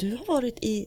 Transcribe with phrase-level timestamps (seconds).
[0.00, 0.86] du har varit i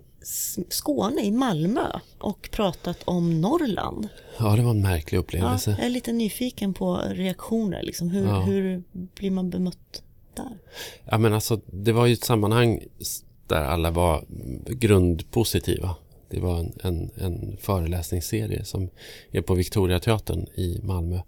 [0.69, 4.09] Skåne, i Malmö och pratat om Norrland.
[4.39, 5.71] Ja, det var en märklig upplevelse.
[5.71, 8.09] Ja, jag är lite nyfiken på reaktioner, liksom.
[8.09, 8.39] hur, ja.
[8.39, 10.03] hur blir man bemött
[10.33, 10.57] där?
[11.03, 12.83] Ja, men alltså, det var ju ett sammanhang
[13.47, 14.25] där alla var
[14.67, 15.95] grundpositiva.
[16.29, 18.89] Det var en, en, en föreläsningsserie som
[19.31, 21.19] är på Victoriateatern i Malmö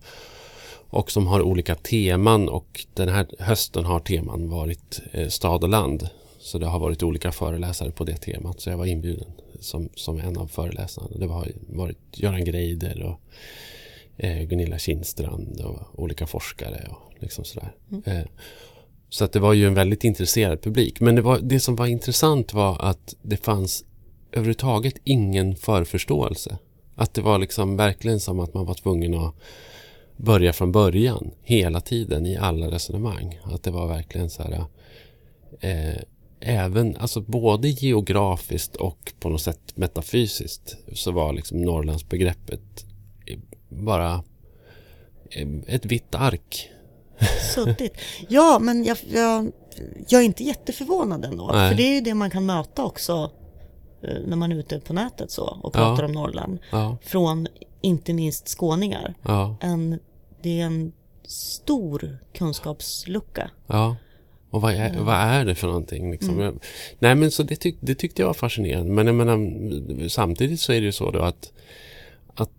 [0.90, 5.70] och som har olika teman och den här hösten har teman varit eh, stad och
[5.70, 6.10] land.
[6.46, 9.28] Så det har varit olika föreläsare på det temat så jag var inbjuden
[9.60, 11.08] som, som en av föreläsarna.
[11.16, 13.22] Det har varit Göran Greider och
[14.18, 17.72] eh, Gunilla Kindstrand och olika forskare och liksom sådär.
[17.92, 18.04] Mm.
[18.06, 18.26] Eh,
[19.10, 21.00] så att det var ju en väldigt intresserad publik.
[21.00, 23.86] Men det, var, det som var intressant var att det fanns
[24.32, 26.58] överhuvudtaget ingen förförståelse.
[26.96, 29.36] Att det var liksom verkligen som att man var tvungen att
[30.18, 33.40] börja från början hela tiden i alla resonemang.
[33.44, 34.66] Att det var verkligen så här
[35.60, 36.02] eh,
[36.40, 42.86] även, alltså både geografiskt och på något sätt metafysiskt så var liksom Norrlandsbegreppet
[43.70, 44.24] bara
[45.30, 46.70] eh, ett vitt ark.
[47.54, 47.98] Suddigt.
[48.28, 49.52] Ja, men jag, jag,
[50.08, 51.50] jag är inte jätteförvånad ändå.
[51.54, 51.70] Nej.
[51.70, 53.32] För det är ju det man kan möta också
[54.02, 56.06] eh, när man är ute på nätet så och pratar ja.
[56.06, 56.60] om Norrland.
[56.72, 56.98] Ja.
[57.04, 57.48] Från
[57.82, 59.14] inte minst skåningar.
[59.22, 59.56] Ja.
[59.62, 60.00] En,
[60.42, 60.92] det är en
[61.28, 63.52] stor kunskapslucka.
[63.68, 63.96] Ja.
[64.56, 66.12] Och vad är, vad är det för någonting?
[66.12, 66.42] Liksom?
[66.42, 66.60] Mm.
[67.00, 68.92] Nej men så det, tyck, det tyckte jag var fascinerande.
[68.92, 71.52] Men jag menar, samtidigt så är det ju så då att,
[72.36, 72.52] att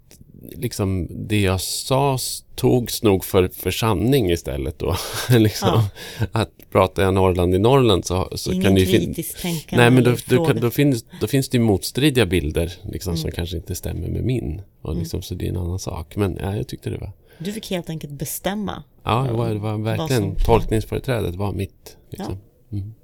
[0.52, 2.18] liksom det jag sa
[2.54, 4.96] togs nog för, för sanning istället då.
[5.38, 6.26] liksom, ja.
[6.32, 9.44] Att pratar jag Norrland i Norrland så, så Ingen kan det ju finnas...
[9.72, 13.22] Nej men då, då, då, finns, då finns det motstridiga bilder liksom, mm.
[13.22, 14.62] som kanske inte stämmer med min.
[14.82, 15.02] Och mm.
[15.02, 15.22] liksom, mm.
[15.22, 16.16] Så det är en annan sak.
[16.16, 18.82] Men ja, jag tyckte det var du fick helt enkelt bestämma.
[19.02, 21.96] Ja, det var, det var verkligen tolkningsföreträdet var mitt.
[22.10, 22.38] Liksom.
[22.68, 22.78] Ja.
[22.78, 22.94] Mm.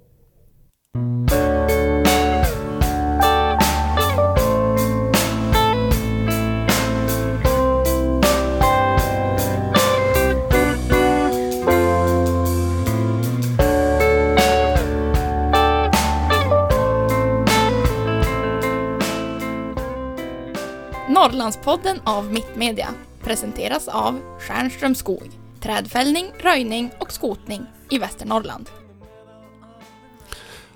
[21.09, 22.89] Norrlandspodden av Mittmedia
[23.25, 28.71] presenteras av Stjärnström Skog, trädfällning, röjning och skotning i Västernorrland.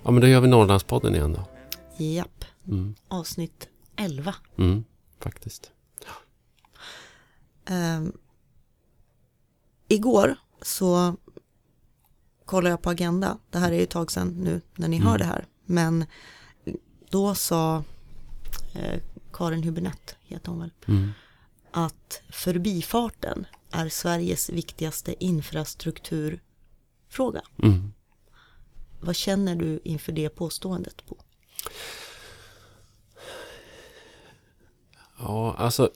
[0.02, 1.44] Ja, men då gör vi Norrlandspodden igen då.
[2.04, 2.44] Japp.
[2.66, 2.94] Mm.
[3.08, 4.34] Avsnitt 11.
[4.58, 4.84] Mm,
[5.20, 5.70] faktiskt.
[7.70, 8.12] Um,
[9.88, 11.16] igår så
[12.44, 13.38] kollade jag på Agenda.
[13.50, 15.08] Det här är ju ett tag sedan nu när ni mm.
[15.08, 15.46] hör det här.
[15.64, 16.04] Men
[17.10, 17.84] då sa
[18.74, 19.00] eh,
[19.32, 21.12] Karin Hübinette, heter hon väl, mm
[21.76, 27.42] att förbifarten är Sveriges viktigaste infrastrukturfråga.
[27.62, 27.92] Mm.
[29.00, 31.16] Vad känner du inför det påståendet på?
[35.18, 35.90] Ja, alltså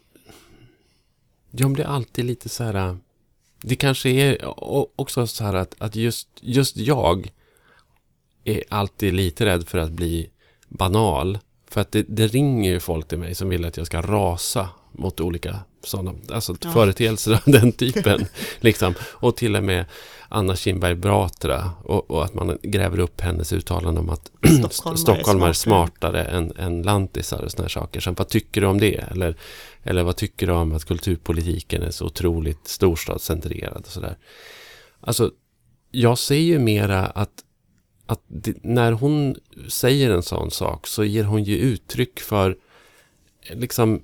[1.50, 2.98] jag blir alltid lite så här
[3.62, 4.60] det kanske är
[5.00, 7.32] också så här att, att just, just jag
[8.44, 10.30] är alltid lite rädd för att bli
[10.68, 11.38] banal.
[11.66, 15.20] För att det, det ringer folk till mig som vill att jag ska rasa mot
[15.20, 16.70] olika sådana, alltså ja.
[16.70, 18.26] företeelser av den typen.
[18.60, 18.94] liksom.
[19.00, 19.84] Och till och med
[20.28, 24.30] Anna Kinberg Batra och, och, att man gräver upp hennes uttalande om att
[24.96, 28.00] Stockholm är smartare än, än lantisar och sådana saker.
[28.00, 28.96] Så vad tycker du om det?
[29.10, 29.36] Eller,
[29.82, 34.16] eller vad tycker du om att kulturpolitiken är så otroligt storstadscentrerad och sådär.
[35.00, 35.30] Alltså,
[35.90, 37.44] jag ser ju mera att,
[38.06, 39.36] att det, när hon
[39.68, 42.56] säger en sån sak så ger hon ju uttryck för
[43.50, 44.02] liksom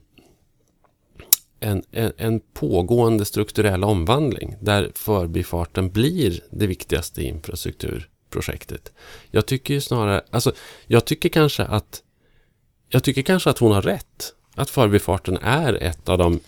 [1.60, 8.92] en, en, en, pågående strukturell omvandling där förbifarten blir det viktigaste infrastrukturprojektet.
[9.30, 10.52] Jag tycker ju snarare, alltså
[10.86, 12.02] jag tycker kanske att
[12.88, 14.32] jag tycker kanske att hon har rätt.
[14.54, 16.40] Att förbifarten är ett av de,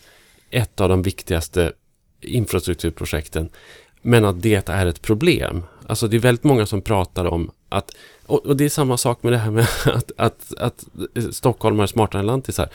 [0.50, 1.72] ett av de viktigaste
[2.20, 3.48] infrastrukturprojekten.
[4.02, 5.62] Men att det är ett problem.
[5.86, 7.90] Alltså det är väldigt många som pratar om att,
[8.26, 10.84] och, det är samma sak med det här med att, att, att
[11.30, 12.68] Stockholm är smartare än lantisar.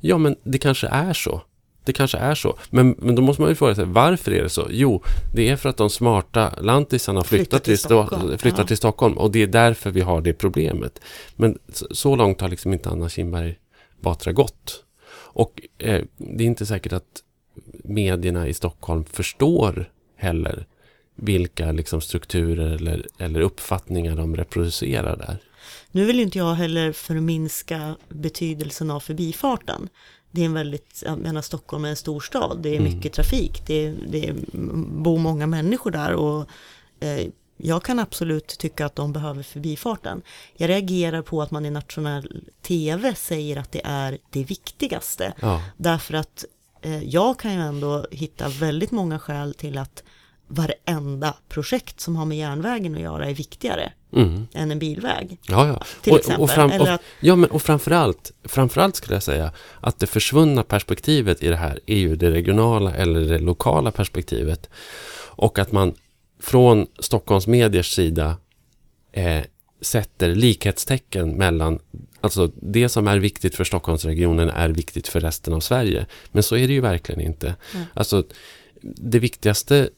[0.00, 1.42] Ja, men det kanske är så.
[1.86, 2.58] Det kanske är så.
[2.70, 4.66] Men, men då måste man ju fråga sig, varför är det så?
[4.70, 5.02] Jo,
[5.34, 8.38] det är för att de smarta lantisarna flyttar, till, Stockholm.
[8.38, 8.66] flyttar ja.
[8.66, 9.18] till Stockholm.
[9.18, 11.00] Och det är därför vi har det problemet.
[11.36, 13.56] Men så, så långt har liksom inte Anna Kinberg
[14.00, 14.84] Batra gått.
[15.12, 17.22] Och eh, det är inte säkert att
[17.84, 20.66] medierna i Stockholm förstår heller
[21.16, 25.38] vilka liksom, strukturer eller, eller uppfattningar de reproducerar där.
[25.90, 29.88] Nu vill inte jag heller förminska betydelsen av förbifarten
[30.36, 32.94] det är en väldigt, jag menar Stockholm är en stor stad, det är mm.
[32.94, 34.34] mycket trafik, det, det
[34.88, 36.48] bor många människor där och
[37.00, 40.22] eh, jag kan absolut tycka att de behöver förbifarten.
[40.56, 45.32] Jag reagerar på att man i nationell tv säger att det är det viktigaste.
[45.40, 45.62] Ja.
[45.76, 46.44] Därför att
[46.82, 50.02] eh, jag kan ju ändå hitta väldigt många skäl till att
[50.48, 54.46] varenda projekt som har med järnvägen att göra är viktigare mm.
[54.54, 55.38] än en bilväg.
[55.48, 55.82] Ja, ja.
[56.02, 56.42] Till och, exempel.
[56.42, 57.00] Och, fram, och, att...
[57.20, 61.80] ja, men och framförallt, framförallt skulle jag säga att det försvunna perspektivet i det här
[61.86, 64.70] är ju det regionala eller det lokala perspektivet.
[65.36, 65.94] Och att man
[66.40, 68.36] från Stockholms mediers sida
[69.12, 69.42] eh,
[69.80, 71.78] sätter likhetstecken mellan
[72.20, 76.06] Alltså det som är viktigt för Stockholmsregionen är viktigt för resten av Sverige.
[76.32, 77.54] Men så är det ju verkligen inte.
[77.74, 77.86] Mm.
[77.94, 78.24] Alltså
[78.82, 79.88] det viktigaste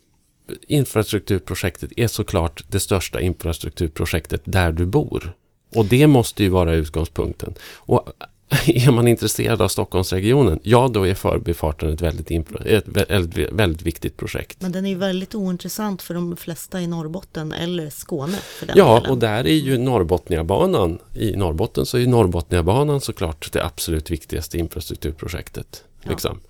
[0.69, 5.35] infrastrukturprojektet är såklart det största infrastrukturprojektet där du bor.
[5.75, 7.55] Och det måste ju vara utgångspunkten.
[7.75, 8.12] Och
[8.67, 12.31] är man intresserad av Stockholmsregionen, ja då är förbifarten ett väldigt,
[12.67, 14.61] ett väldigt, väldigt viktigt projekt.
[14.61, 18.37] Men den är väldigt ointressant för de flesta i Norrbotten eller Skåne.
[18.37, 19.11] För den ja, delen.
[19.11, 25.85] och där är ju Norrbotniabanan, i Norrbotten så är Norrbotniabanan såklart det absolut viktigaste infrastrukturprojektet.
[26.03, 26.11] Ja.
[26.11, 26.41] Liksom.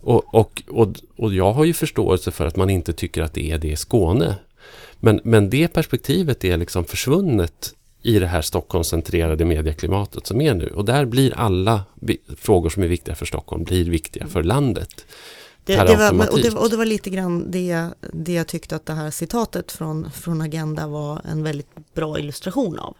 [0.00, 3.50] Och, och, och, och jag har ju förståelse för att man inte tycker att det
[3.50, 4.36] är det i Skåne.
[5.00, 10.66] Men, men det perspektivet är liksom försvunnet i det här Stockholmscentrerade medieklimatet som är nu.
[10.66, 11.84] Och där blir alla
[12.36, 15.06] frågor som är viktiga för Stockholm blir viktiga för landet.
[15.64, 18.86] Det, det var, och, det, och, det, var lite grann det, det jag tyckte att
[18.86, 22.96] det här citatet från, från Agenda var en väldigt bra illustration av.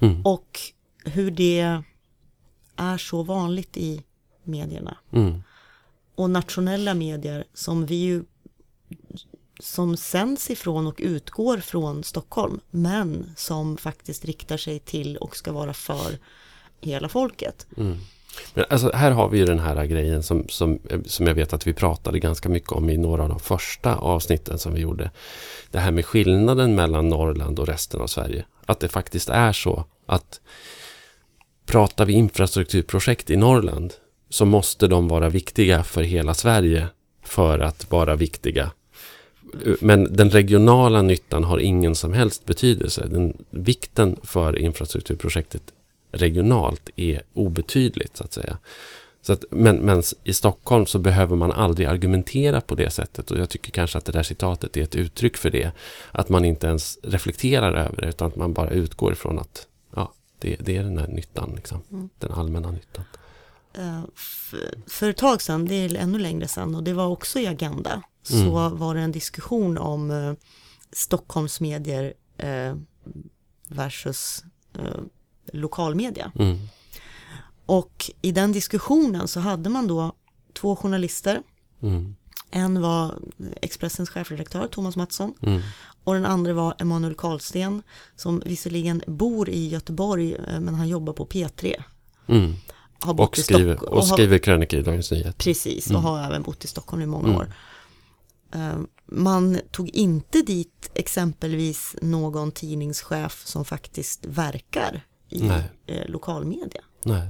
[0.00, 0.26] Mm.
[0.26, 0.60] Och
[1.04, 1.82] hur det
[2.76, 4.02] är så vanligt i
[4.44, 4.96] medierna.
[5.12, 5.42] Mm
[6.16, 8.24] och nationella medier som vi ju
[9.60, 15.52] som sänds ifrån och utgår från Stockholm men som faktiskt riktar sig till och ska
[15.52, 16.18] vara för
[16.80, 17.66] hela folket.
[17.76, 17.98] Mm.
[18.54, 21.66] Men alltså, här har vi ju den här grejen som, som, som jag vet att
[21.66, 25.10] vi pratade ganska mycket om i några av de första avsnitten som vi gjorde.
[25.70, 28.44] Det här med skillnaden mellan Norrland och resten av Sverige.
[28.66, 30.40] Att det faktiskt är så att
[31.66, 33.94] pratar vi infrastrukturprojekt i Norrland
[34.28, 36.88] så måste de vara viktiga för hela Sverige
[37.22, 38.70] för att vara viktiga.
[39.80, 43.06] Men den regionala nyttan har ingen som helst betydelse.
[43.08, 45.62] Den, vikten för infrastrukturprojektet
[46.12, 48.58] regionalt är obetydligt så att säga.
[49.22, 53.38] Så att, men, men i Stockholm så behöver man aldrig argumentera på det sättet och
[53.38, 55.72] jag tycker kanske att det där citatet är ett uttryck för det.
[56.12, 60.12] Att man inte ens reflekterar över det utan att man bara utgår ifrån att ja,
[60.38, 62.08] det, det är den här nyttan, liksom, mm.
[62.18, 63.04] den allmänna nyttan.
[63.76, 64.04] Eh,
[64.86, 68.02] för ett tag sedan, det är ännu längre sedan och det var också i Agenda,
[68.22, 68.78] så mm.
[68.78, 70.32] var det en diskussion om eh,
[70.92, 72.76] Stockholmsmedier eh,
[73.68, 74.44] versus
[75.52, 76.32] lokalmedia.
[76.34, 76.58] Mm.
[77.66, 80.12] Och i den diskussionen så hade man då
[80.54, 81.42] två journalister.
[81.82, 82.16] Mm.
[82.50, 83.18] En var
[83.62, 85.62] Expressens chefredaktör Thomas Mattsson mm.
[86.04, 87.82] och den andra var Emanuel Karlsten
[88.16, 91.82] som visserligen bor i Göteborg men han jobbar på P3.
[93.00, 93.98] Har bott och skriver, i Stockholm.
[93.98, 95.32] Och, skriver krönikor i Dagens Nyheter.
[95.32, 96.04] Precis, och mm.
[96.04, 97.36] har även bott i Stockholm i många mm.
[97.36, 97.54] år.
[98.52, 105.62] Ehm, man tog inte dit exempelvis någon tidningschef som faktiskt verkar i Nej.
[105.86, 106.82] Eh, lokalmedia.
[107.02, 107.28] Nej.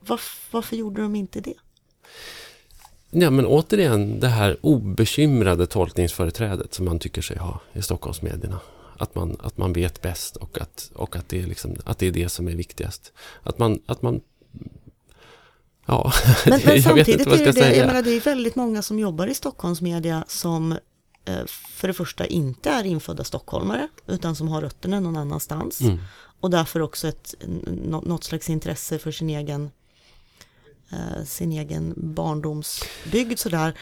[0.00, 1.54] Varför, varför gjorde de inte det?
[3.10, 8.60] Ja, men återigen det här obekymrade tolkningsföreträdet som man tycker sig ha i Stockholmsmedierna.
[8.96, 12.06] Att man, att man vet bäst och, att, och att, det är liksom, att det
[12.06, 13.12] är det som är viktigast.
[13.42, 14.20] Att man, att man
[15.90, 16.12] Ja,
[16.46, 17.76] men, men samtidigt är det, säga.
[17.76, 20.72] jag menar, det är väldigt många som jobbar i Stockholmsmedia som
[21.24, 25.98] eh, för det första inte är infödda stockholmare utan som har rötterna någon annanstans mm.
[26.40, 27.34] och därför också ett,
[27.84, 29.70] något slags intresse för sin egen
[30.92, 33.74] eh, sin egen barndomsbygd sådär.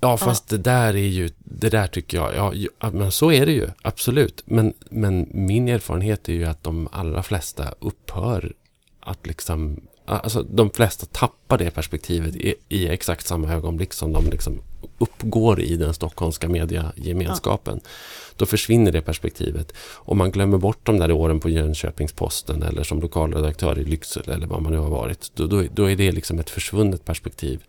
[0.00, 0.56] Ja, fast ja.
[0.56, 4.42] det där är ju, det där tycker jag, ja, men så är det ju, absolut.
[4.46, 8.52] Men, men min erfarenhet är ju att de allra flesta upphör
[9.00, 14.30] att liksom Alltså de flesta tappar det perspektivet i, i exakt samma ögonblick som de
[14.30, 14.60] liksom
[14.98, 17.80] uppgår i den stockholmska mediagemenskapen.
[17.84, 17.90] Ja.
[18.36, 19.72] Då försvinner det perspektivet.
[19.78, 24.46] Och man glömmer bort de där åren på Jönköpings-Posten eller som lokalredaktör i Lycksele eller
[24.46, 25.30] vad man nu har varit.
[25.34, 27.62] Då, då, då, är det liksom ett försvunnet perspektiv.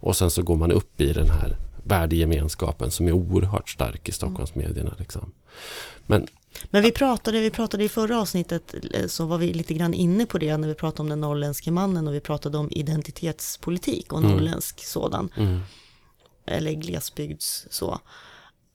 [0.00, 4.12] Och sen så går man upp i den här värdegemenskapen som är oerhört stark i
[4.12, 4.94] Stockholmsmedierna.
[4.98, 5.32] Liksom.
[6.06, 6.26] Men
[6.70, 10.26] men vi pratade, vi pratade i förra avsnittet eh, så var vi lite grann inne
[10.26, 14.18] på det när vi pratade om den norrländske mannen och vi pratade om identitetspolitik och
[14.18, 14.30] mm.
[14.30, 15.30] norrländsk sådan.
[15.36, 15.60] Mm.
[16.46, 18.00] Eller glesbygds så.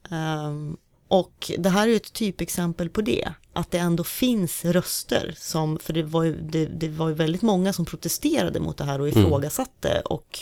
[0.09, 0.77] Um,
[1.07, 3.33] och det här är ett typexempel på det.
[3.53, 7.41] Att det ändå finns röster som, för det var ju, det, det var ju väldigt
[7.41, 9.19] många som protesterade mot det här och mm.
[9.19, 10.03] ifrågasatte mm.
[10.05, 10.39] och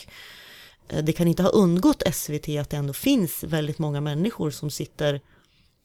[0.88, 4.72] eh, det kan inte ha undgått SVT att det ändå finns väldigt många människor som
[4.72, 5.22] sitter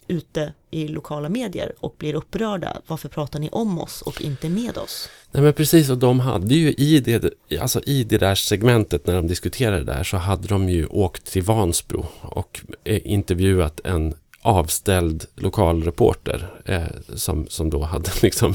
[0.09, 2.81] ute i lokala medier och blir upprörda.
[2.87, 5.09] Varför pratar ni om oss och inte med oss?
[5.33, 9.15] Nej men precis, och de hade ju i det, alltså i det där segmentet när
[9.15, 14.15] de diskuterade det där så hade de ju åkt till Vansbro och eh, intervjuat en
[14.43, 16.85] avställd lokalreporter eh,
[17.15, 18.55] som, som då hade liksom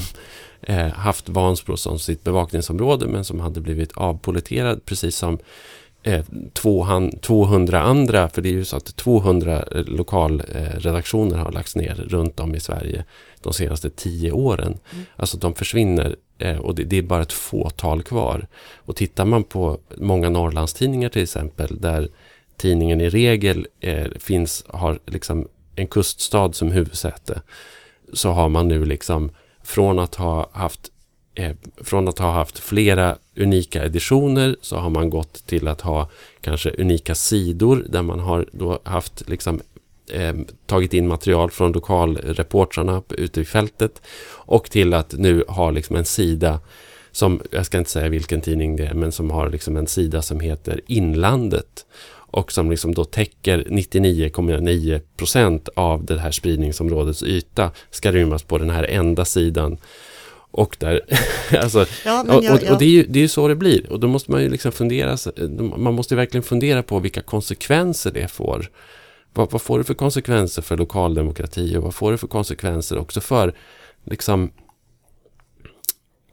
[0.62, 5.38] eh, haft Vansbro som sitt bevakningsområde men som hade blivit avpoliterad precis som
[6.02, 6.24] eh,
[7.20, 12.40] 200 andra, för det är ju så att 200 eh, lokalredaktioner har lagts ner runt
[12.40, 13.04] om i Sverige
[13.40, 14.78] de senaste tio åren.
[14.92, 15.04] Mm.
[15.16, 18.46] Alltså de försvinner eh, och det, är bara ett fåtal kvar.
[18.76, 22.08] Och tittar man på många Norrlandstidningar till exempel, där
[22.56, 27.42] tidningen i regel eh, finns, har liksom en kuststad som huvudsäte,
[28.12, 29.30] så har man nu liksom
[29.62, 30.91] från att ha haft eh,
[31.34, 36.10] Eh, från att ha haft flera unika editioner så har man gått till att ha
[36.40, 39.60] kanske unika sidor där man har då haft liksom
[40.10, 40.34] eh,
[40.66, 46.04] tagit in material från lokalreportrarna ute i fältet och till att nu ha liksom en
[46.04, 46.60] sida
[47.12, 50.22] som, jag ska inte säga vilken tidning det är, men som har liksom en sida
[50.22, 51.86] som heter Inlandet
[52.32, 58.58] och som liksom då täcker 99,9 procent av det här spridningsområdets yta ska rymmas på
[58.58, 59.78] den här enda sidan.
[60.52, 61.00] Och, där,
[61.62, 63.92] alltså, ja, jag, och, och, det är ju det är så det blir.
[63.92, 65.16] Och då måste man ju liksom fundera,
[65.76, 68.70] man måste verkligen fundera på vilka konsekvenser det får.
[69.32, 73.20] Vad, vad får det för konsekvenser för lokaldemokrati och vad får det för konsekvenser också
[73.20, 73.54] för
[74.04, 74.50] liksom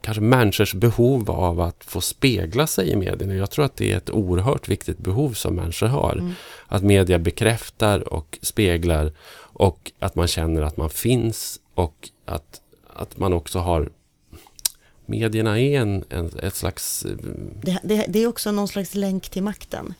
[0.00, 3.34] kanske människors behov av att få spegla sig i medierna.
[3.34, 6.12] Jag tror att det är ett oerhört viktigt behov som människor har.
[6.12, 6.32] Mm.
[6.66, 9.12] Att media bekräftar och speglar
[9.52, 13.90] och att man känner att man finns och att, att man också har
[15.10, 17.04] Medierna är en, en ett slags...
[17.04, 17.16] Eh,
[17.62, 19.94] det, det, det är också någon slags länk till makten.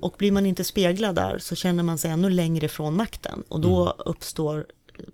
[0.00, 3.44] Och blir man inte speglad där så känner man sig ännu längre från makten.
[3.48, 3.94] Och då mm.
[3.98, 4.66] uppstår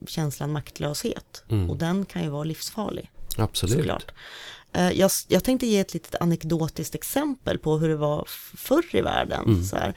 [0.06, 1.44] känslan maktlöshet.
[1.48, 1.70] Mm.
[1.70, 3.10] Och den kan ju vara livsfarlig.
[3.36, 3.76] Absolut.
[3.76, 4.12] Såklart.
[4.72, 8.24] Eh, jag, jag tänkte ge ett litet anekdotiskt exempel på hur det var
[8.56, 9.44] förr i världen.
[9.44, 9.64] Mm.
[9.64, 9.94] Så här.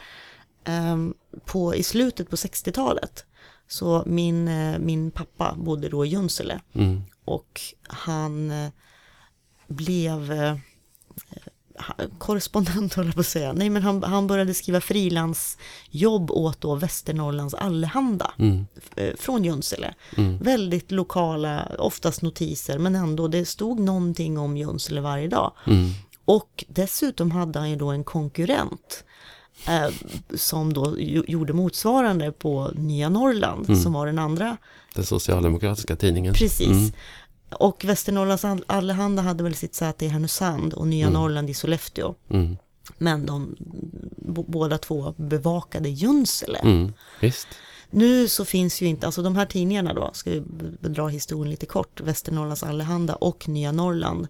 [0.64, 1.14] Ehm,
[1.46, 3.26] på, I slutet på 60-talet.
[3.68, 6.60] Så min, eh, min pappa bodde då i Junsele.
[6.74, 7.02] Mm.
[7.26, 8.52] Och han
[9.70, 10.34] blev
[12.18, 13.54] korrespondent höll jag på att säga.
[13.54, 18.32] Nej men han, han började skriva frilansjobb åt då Västernorrlands Allehanda.
[18.40, 18.66] Mm.
[18.96, 19.94] Eh, från Junsele.
[20.18, 20.38] Mm.
[20.38, 25.52] Väldigt lokala, oftast notiser men ändå det stod någonting om Junsele varje dag.
[25.68, 25.90] Mm.
[26.26, 29.04] Och dessutom hade han ju då en konkurrent.
[29.68, 29.90] Eh,
[30.36, 33.82] som då gjorde motsvarande på Nya Norrland mm.
[33.82, 34.58] som var den andra.
[34.96, 36.34] Den socialdemokratiska tidningen.
[36.34, 36.94] Precis.
[37.52, 41.22] Och Västernorrlands Allehanda hade väl sitt säte i Härnösand och Nya mm.
[41.22, 42.16] Norrland i Sollefteå.
[42.30, 42.58] Mm.
[42.98, 43.56] Men de
[44.48, 46.60] båda två bevakade Junsele.
[46.60, 46.94] Mm,
[47.90, 50.44] Nu så finns ju inte, alltså de här tidningarna då, ska vi
[50.80, 54.28] dra historien lite kort, Västernorrlands Allehanda och Nya Norrland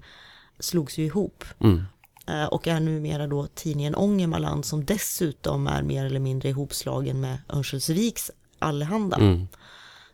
[0.60, 1.44] slogs ju ihop.
[1.60, 1.84] Mm.
[2.28, 7.38] Eh, och är numera då tidningen Ångermanland som dessutom är mer eller mindre ihopslagen med
[7.50, 9.18] Örnsköldsviks Allehanda.
[9.18, 9.48] Mm.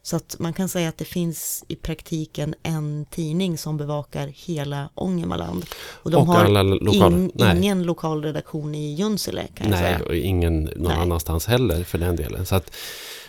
[0.06, 4.90] Så att man kan säga att det finns i praktiken en tidning som bevakar hela
[4.96, 5.66] Ångermanland.
[5.76, 9.98] Och de och har lokal, in, ingen lokalredaktion i Junsele kan jag säga.
[9.98, 10.98] Nej, och ingen någon nej.
[10.98, 12.46] annanstans heller för den delen.
[12.46, 12.72] Så att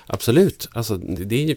[0.07, 1.57] Absolut, alltså, det är ju,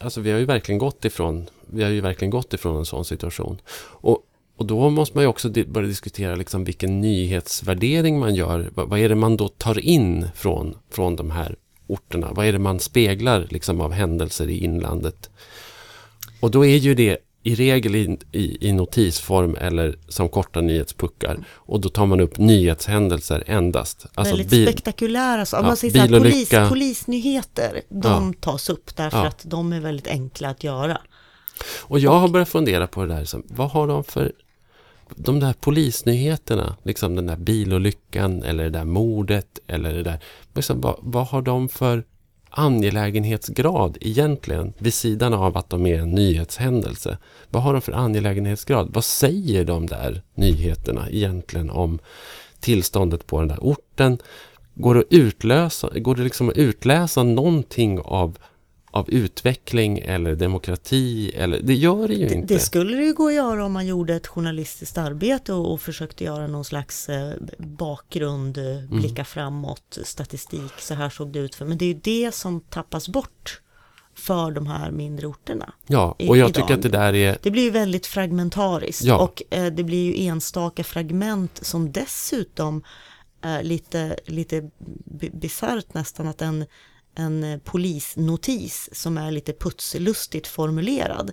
[0.00, 3.04] alltså vi har ju verkligen gått ifrån Vi har ju verkligen gått ifrån en sån
[3.04, 3.60] situation.
[3.78, 4.18] Och,
[4.56, 8.70] och då måste man ju också börja diskutera liksom vilken nyhetsvärdering man gör.
[8.74, 11.56] Vad, vad är det man då tar in från, från de här
[11.86, 12.32] orterna?
[12.32, 15.30] Vad är det man speglar liksom, av händelser i inlandet?
[16.40, 21.38] Och då är ju det i regel i, i, i, notisform eller som korta nyhetspuckar.
[21.48, 24.06] Och då tar man upp nyhetshändelser endast.
[24.14, 28.32] Alltså Väldigt bil, spektakulära, så, ja, man säger så polis, polisnyheter, de ja.
[28.40, 29.26] tas upp därför ja.
[29.26, 31.00] att de är väldigt enkla att göra.
[31.78, 34.32] Och jag och, har börjat fundera på det där, liksom, vad har de för
[35.14, 40.18] de där polisnyheterna, liksom den där bilolyckan eller det där mordet eller det där.
[40.54, 42.04] Liksom, vad, vad har de för
[42.50, 47.18] angelägenhetsgrad egentligen vid sidan av att de är en nyhetshändelse?
[47.50, 48.88] Vad har de för angelägenhetsgrad?
[48.94, 51.98] Vad säger de där nyheterna egentligen om
[52.60, 54.18] tillståndet på den där orten?
[54.74, 58.38] Går det, utlösa, går det liksom att utläsa någonting av
[58.96, 61.30] av utveckling eller demokrati.
[61.34, 62.54] Eller, det gör det ju inte.
[62.54, 65.80] Det skulle det ju gå att göra om man gjorde ett journalistiskt arbete och, och
[65.80, 69.00] försökte göra någon slags eh, bakgrund, eh, mm.
[69.00, 71.64] blicka framåt, statistik, så här såg det ut för.
[71.64, 73.60] Men det är ju det som tappas bort
[74.14, 75.72] för de här mindre orterna.
[75.86, 76.54] Ja, och jag idag.
[76.54, 77.38] tycker att det där är...
[77.42, 79.18] Det blir ju väldigt fragmentariskt ja.
[79.18, 82.82] och eh, det blir ju enstaka fragment som dessutom
[83.40, 84.70] är lite, lite
[85.32, 86.66] bisarrt nästan att en
[87.16, 91.32] en polisnotis som är lite putslustigt formulerad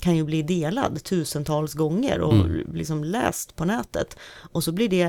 [0.00, 2.74] kan ju bli delad tusentals gånger och mm.
[2.74, 4.16] liksom läst på nätet.
[4.52, 5.04] Och så blir det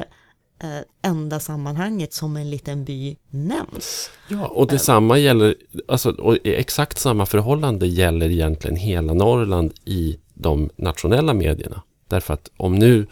[0.63, 4.09] eh, enda sammanhanget som en liten by nämns.
[4.29, 5.55] Ja, och detsamma gäller,
[5.87, 11.81] alltså, och exakt samma förhållande gäller egentligen hela Norrland i de nationella medierna.
[12.07, 13.07] Därför att om nu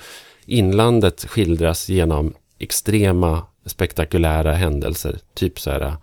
[0.45, 5.97] inlandet skildras genom extrema spektakulära händelser, typ så här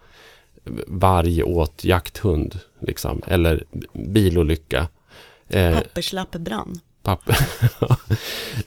[0.87, 4.89] varg åt jakthund, liksom, eller bilolycka.
[5.49, 7.37] Eh, Papperslapp brann papper.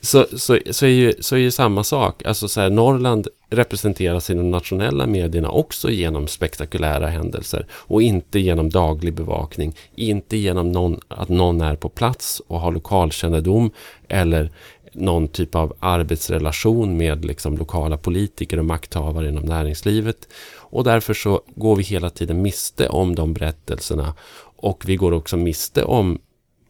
[0.00, 2.24] så, så, så, är ju, så är ju samma sak.
[2.24, 8.38] Alltså så här, Norrland representeras i de nationella medierna också genom spektakulära händelser och inte
[8.38, 9.76] genom daglig bevakning.
[9.94, 13.70] Inte genom någon, att någon är på plats och har lokalkännedom
[14.08, 14.50] eller
[14.92, 20.28] någon typ av arbetsrelation med liksom lokala politiker och makthavare inom näringslivet.
[20.76, 24.14] Och därför så går vi hela tiden miste om de berättelserna
[24.56, 26.18] och vi går också miste om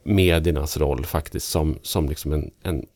[0.04, 2.86] mediernas roll faktiskt som, som liksom en, en,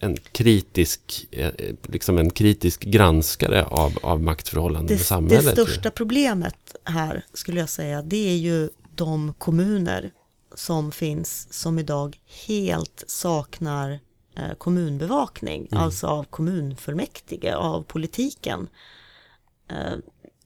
[0.00, 1.50] en kritisk, eh,
[1.82, 5.56] liksom en kritisk granskare av, av maktförhållanden i samhället.
[5.56, 10.10] Det största problemet här skulle jag säga, det är ju de kommuner
[10.54, 14.00] som finns som idag helt saknar
[14.36, 15.84] eh, kommunbevakning, mm.
[15.84, 18.68] alltså av kommunfullmäktige, av politiken.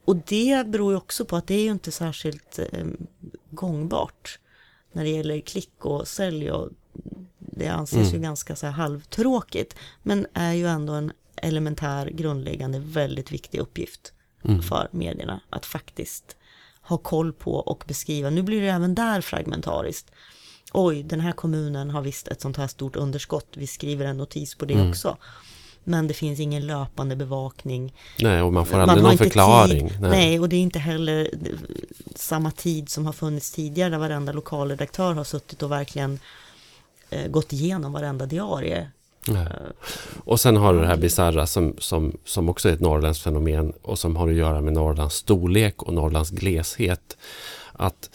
[0.02, 2.58] Eh, och det beror ju också på att det är ju inte särskilt
[3.50, 4.38] gångbart
[4.92, 6.68] när det gäller klick och sälj och
[7.38, 8.12] det anses mm.
[8.12, 14.12] ju ganska så här halvtråkigt men är ju ändå en elementär, grundläggande, väldigt viktig uppgift
[14.44, 14.62] mm.
[14.62, 16.36] för medierna att faktiskt
[16.82, 18.30] ha koll på och beskriva.
[18.30, 20.10] Nu blir det även där fragmentariskt.
[20.72, 23.48] Oj, den här kommunen har visst ett sånt här stort underskott.
[23.54, 24.90] Vi skriver en notis på det mm.
[24.90, 25.16] också.
[25.84, 27.94] Men det finns ingen löpande bevakning.
[28.18, 29.92] Nej, och man får aldrig man någon förklaring.
[30.00, 30.10] Nej.
[30.10, 30.40] Nej.
[30.40, 31.30] och det är inte heller
[32.14, 36.18] samma tid som har funnits tidigare där varenda lokalredaktör har suttit och verkligen
[37.10, 38.88] eh, gått igenom varenda diarie.
[39.28, 39.48] Nej.
[40.24, 43.72] Och sen har du det här bisarra som, som, som också är ett norrländskt fenomen
[43.82, 47.16] och som har att göra med Norrlands storlek och Norrlands gleshet.
[47.72, 48.10] Att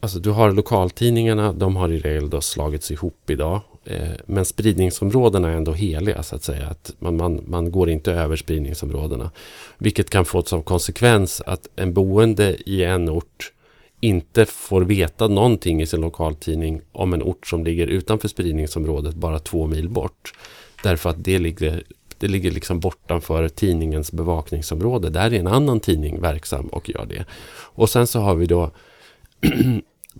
[0.00, 4.44] Alltså du har lokaltidningarna, de har i regel då slagits ihop idag Eh, Eh, men
[4.44, 6.66] spridningsområdena är ändå heliga så att säga.
[6.66, 9.30] Att man, man, man går inte över spridningsområdena.
[9.78, 13.52] Vilket kan få som konsekvens att en boende i en ort
[14.00, 19.38] inte får veta någonting i sin lokaltidning om en ort som ligger utanför spridningsområdet bara
[19.38, 20.32] två mil bort.
[20.82, 21.82] Därför att det ligger,
[22.18, 25.10] det ligger liksom bortanför tidningens bevakningsområde.
[25.10, 27.24] Där är en annan tidning verksam och gör det.
[27.50, 28.62] Och sen så har vi då
[29.40, 29.50] eh,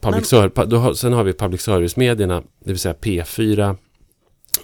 [0.01, 3.77] public service, sen har vi public service-medierna, det vill säga P4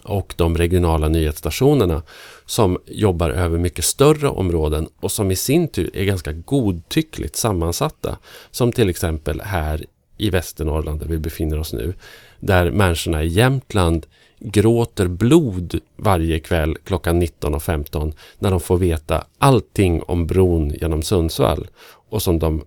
[0.05, 2.03] och de regionala nyhetsstationerna
[2.47, 8.19] som jobbar över mycket större områden och som i sin tur är ganska godtyckligt sammansatta.
[8.51, 9.85] Som till exempel här
[10.17, 11.95] i Västernorrland där vi befinner oss nu.
[12.41, 14.07] Där människorna i Jämtland
[14.41, 21.67] gråter blod varje kväll klockan 19.15 när de får veta allting om bron genom Sundsvall
[22.11, 22.64] och som de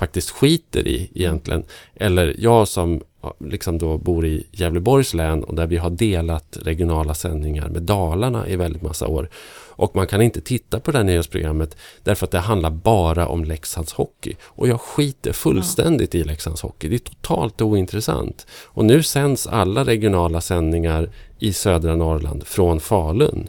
[0.00, 1.64] faktiskt skiter i egentligen.
[1.94, 3.00] Eller jag som
[3.38, 8.48] liksom då bor i Gävleborgs län och där vi har delat regionala sändningar med Dalarna
[8.48, 9.28] i väldigt massa år.
[9.80, 13.44] Och man kan inte titta på det här nyhetsprogrammet därför att det handlar bara om
[13.44, 14.36] Leksands hockey.
[14.42, 16.20] Och jag skiter fullständigt ja.
[16.20, 16.88] i Leksands hockey.
[16.88, 18.46] Det är totalt ointressant.
[18.64, 23.48] Och nu sänds alla regionala sändningar i södra Norrland från Falun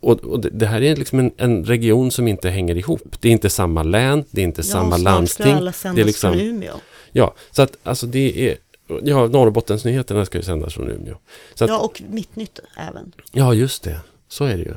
[0.00, 3.16] och, och, det här är liksom en, en, region som inte hänger ihop.
[3.20, 5.52] Det är inte samma län, det är inte ja, samma landsting.
[5.52, 6.74] Alla det är liksom, från Umeå.
[7.12, 8.58] Ja, så att alltså det är
[9.02, 11.16] Ja, Norrbottensnyheterna ska ju sändas från Umeå.
[11.54, 13.12] Så att, ja, och Mittnytt även.
[13.32, 14.00] Ja, just det.
[14.28, 14.74] Så är det ju.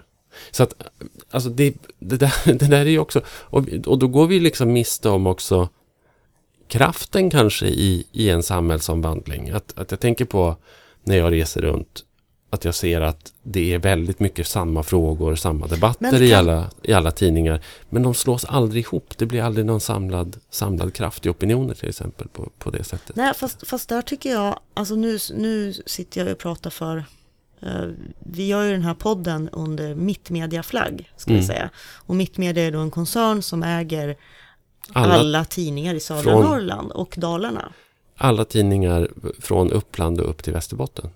[0.52, 0.74] Så att,
[1.32, 4.74] alltså det, det, där, det där är ju också, och, och då går vi liksom
[4.74, 5.70] miste om också
[6.68, 9.50] kraften kanske i, i en samhällsomvandling.
[9.50, 10.56] Att, att jag tänker på
[11.04, 12.06] när jag reser runt
[12.54, 16.24] att jag ser att det är väldigt mycket samma frågor, samma debatter kan...
[16.24, 17.62] i, alla, i alla tidningar.
[17.90, 19.14] Men de slås aldrig ihop.
[19.18, 23.16] Det blir aldrig någon samlad, samlad kraft i opinioner till exempel på, på det sättet.
[23.16, 26.98] Nej, fast, fast där tycker jag, alltså nu, nu sitter jag och pratar för
[27.64, 31.42] uh, vi gör ju den här podden under Mittmedia-flagg, ska mm.
[31.42, 31.70] vi säga.
[31.96, 34.16] Och Mittmedia är då en koncern som äger
[34.94, 37.74] alla, alla tidningar i södra från, Norrland och Dalarna.
[38.18, 39.10] Alla tidningar
[39.40, 41.10] från Uppland och upp till Västerbotten.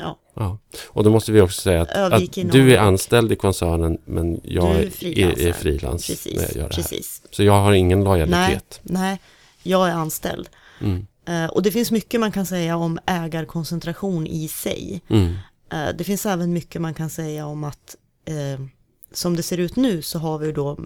[0.00, 0.18] Ja.
[0.34, 0.58] ja.
[0.88, 4.76] Och då måste vi också säga att, att du är anställd i koncernen men jag
[4.76, 6.06] är, är frilans.
[6.06, 7.22] Precis, precis.
[7.30, 8.80] Så jag har ingen lojalitet.
[8.82, 9.20] Nej, nej
[9.62, 10.48] jag är anställd.
[10.80, 11.06] Mm.
[11.28, 15.02] Uh, och det finns mycket man kan säga om ägarkoncentration i sig.
[15.08, 15.26] Mm.
[15.74, 17.96] Uh, det finns även mycket man kan säga om att
[18.30, 18.66] uh,
[19.12, 20.76] som det ser ut nu så har vi då eh,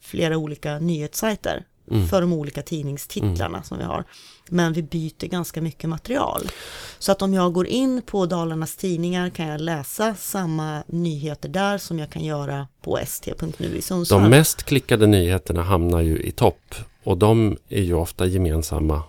[0.00, 2.08] flera olika nyhetssajter mm.
[2.08, 3.62] för de olika tidningstitlarna mm.
[3.62, 4.04] som vi har.
[4.48, 6.42] Men vi byter ganska mycket material.
[6.98, 11.78] Så att om jag går in på Dalarnas tidningar kan jag läsa samma nyheter där
[11.78, 14.22] som jag kan göra på st.nu i Sundsvall.
[14.22, 19.02] De mest klickade nyheterna hamnar ju i topp och de är ju ofta gemensamma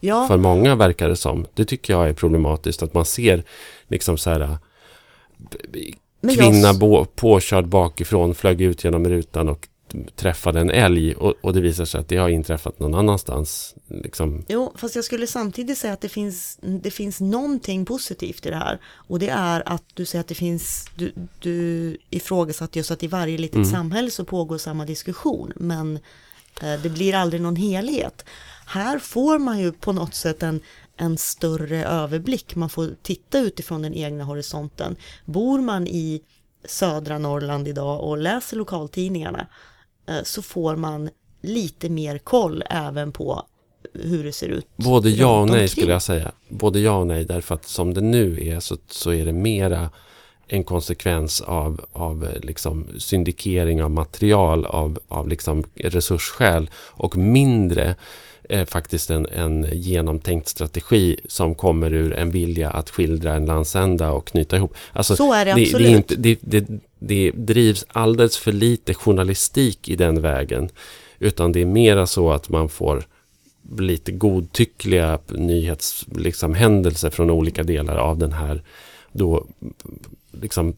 [0.00, 0.26] ja.
[0.28, 1.46] för många verkar det som.
[1.54, 3.44] Det tycker jag är problematiskt att man ser
[3.88, 4.58] liksom så här
[6.22, 7.16] kvinna jag...
[7.16, 9.68] påkörd bakifrån flög ut genom rutan och
[10.16, 13.74] träffade en älg och, och, det visar sig att det har inträffat någon annanstans.
[13.88, 14.44] Liksom.
[14.48, 18.56] Jo, fast jag skulle samtidigt säga att det finns, det finns någonting positivt i det
[18.56, 18.80] här.
[18.84, 23.06] Och det är att du säger att det finns, du, du ifrågasatt just att i
[23.06, 23.70] varje litet mm.
[23.70, 25.52] samhälle så pågår samma diskussion.
[25.56, 25.96] Men
[26.62, 28.24] eh, det blir aldrig någon helhet.
[28.66, 30.60] Här får man ju på något sätt en,
[30.96, 32.54] en större överblick.
[32.54, 34.96] Man får titta utifrån den egna horisonten.
[35.24, 36.22] Bor man i
[36.64, 39.46] södra Norrland idag och läser lokaltidningarna
[40.22, 43.42] så får man lite mer koll även på
[43.92, 44.66] hur det ser ut.
[44.76, 46.32] Både ja och nej skulle jag säga.
[46.48, 49.90] Både ja och nej därför att som det nu är så, så är det mera
[50.48, 57.94] en konsekvens av, av liksom syndikering av material av, av liksom resursskäl och mindre
[58.48, 64.12] eh, faktiskt en, en genomtänkt strategi som kommer ur en vilja att skildra en landsända
[64.12, 64.74] och knyta ihop.
[64.92, 65.88] Alltså, så är det, det absolut.
[65.88, 70.68] Det, inte, det, det, det drivs alldeles för lite journalistik i den vägen.
[71.18, 73.06] Utan det är mera så att man får
[73.78, 78.62] lite godtyckliga nyhetshändelser liksom, från olika delar av den här
[79.12, 79.46] då
[80.42, 80.76] liksom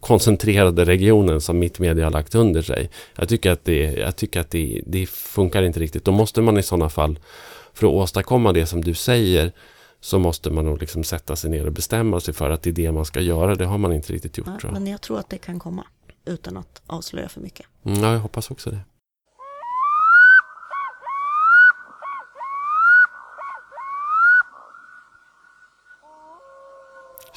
[0.00, 2.90] koncentrerade regionen som Mittmedia har lagt under sig.
[3.16, 6.04] Jag tycker att, det, jag tycker att det, det funkar inte riktigt.
[6.04, 7.18] Då måste man i sådana fall,
[7.72, 9.52] för att åstadkomma det som du säger,
[10.00, 12.74] så måste man nog liksom sätta sig ner och bestämma sig för att det är
[12.74, 13.54] det man ska göra.
[13.54, 14.48] Det har man inte riktigt gjort.
[14.62, 15.84] Ja, men jag tror att det kan komma
[16.24, 17.66] utan att avslöja för mycket.
[17.84, 18.80] Mm, ja, jag hoppas också det.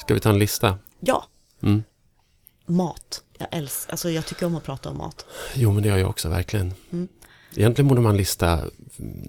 [0.04, 0.78] Ska vi ta en lista?
[1.00, 1.24] Ja.
[1.62, 1.82] Mm.
[2.66, 3.22] Mat.
[3.38, 5.26] Jag älskar, alltså jag tycker om att prata om mat.
[5.54, 6.74] Jo, men det gör jag också verkligen.
[6.90, 7.08] Mm.
[7.56, 8.60] Egentligen borde man lista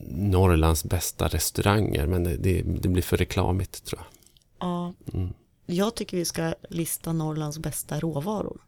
[0.08, 4.08] Norrlands bästa restauranger, men det, det, det blir för reklamigt tror jag.
[4.70, 5.34] Ja, mm.
[5.66, 8.62] jag tycker vi ska lista Norrlands bästa råvaror.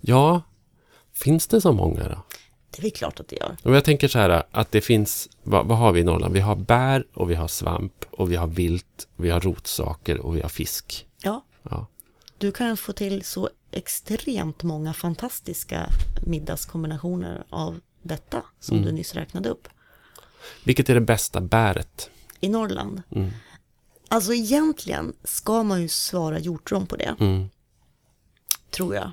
[0.00, 0.42] Ja,
[1.12, 2.22] finns det så många då?
[2.70, 3.56] Det är väl klart att det gör.
[3.62, 6.34] Och jag tänker så här att det finns, vad, vad, har vi i Norrland?
[6.34, 10.36] Vi har bär och vi har svamp och vi har vilt, vi har rotsaker och
[10.36, 11.06] vi har fisk.
[11.22, 11.44] Ja.
[11.62, 11.86] ja.
[12.38, 15.86] Du kan få till så extremt många fantastiska
[16.26, 18.86] middagskombinationer av detta som mm.
[18.88, 19.68] du nyss räknade upp.
[20.64, 22.10] Vilket är det bästa bäret?
[22.40, 23.02] I Norrland?
[23.10, 23.30] Mm.
[24.08, 27.16] Alltså egentligen ska man ju svara hjortron på det.
[27.20, 27.48] Mm.
[28.70, 29.12] Tror jag.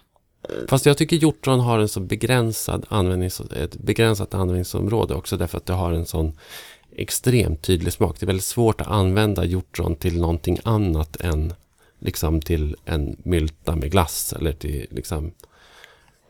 [0.70, 5.66] Fast jag tycker hjortron har en så begränsad användnings, ett begränsat användningsområde också därför att
[5.66, 6.38] det har en sån
[6.96, 8.20] extremt tydlig smak.
[8.20, 11.54] Det är väldigt svårt att använda hjortron till någonting annat än
[12.06, 15.32] liksom till en mylta med glass eller till liksom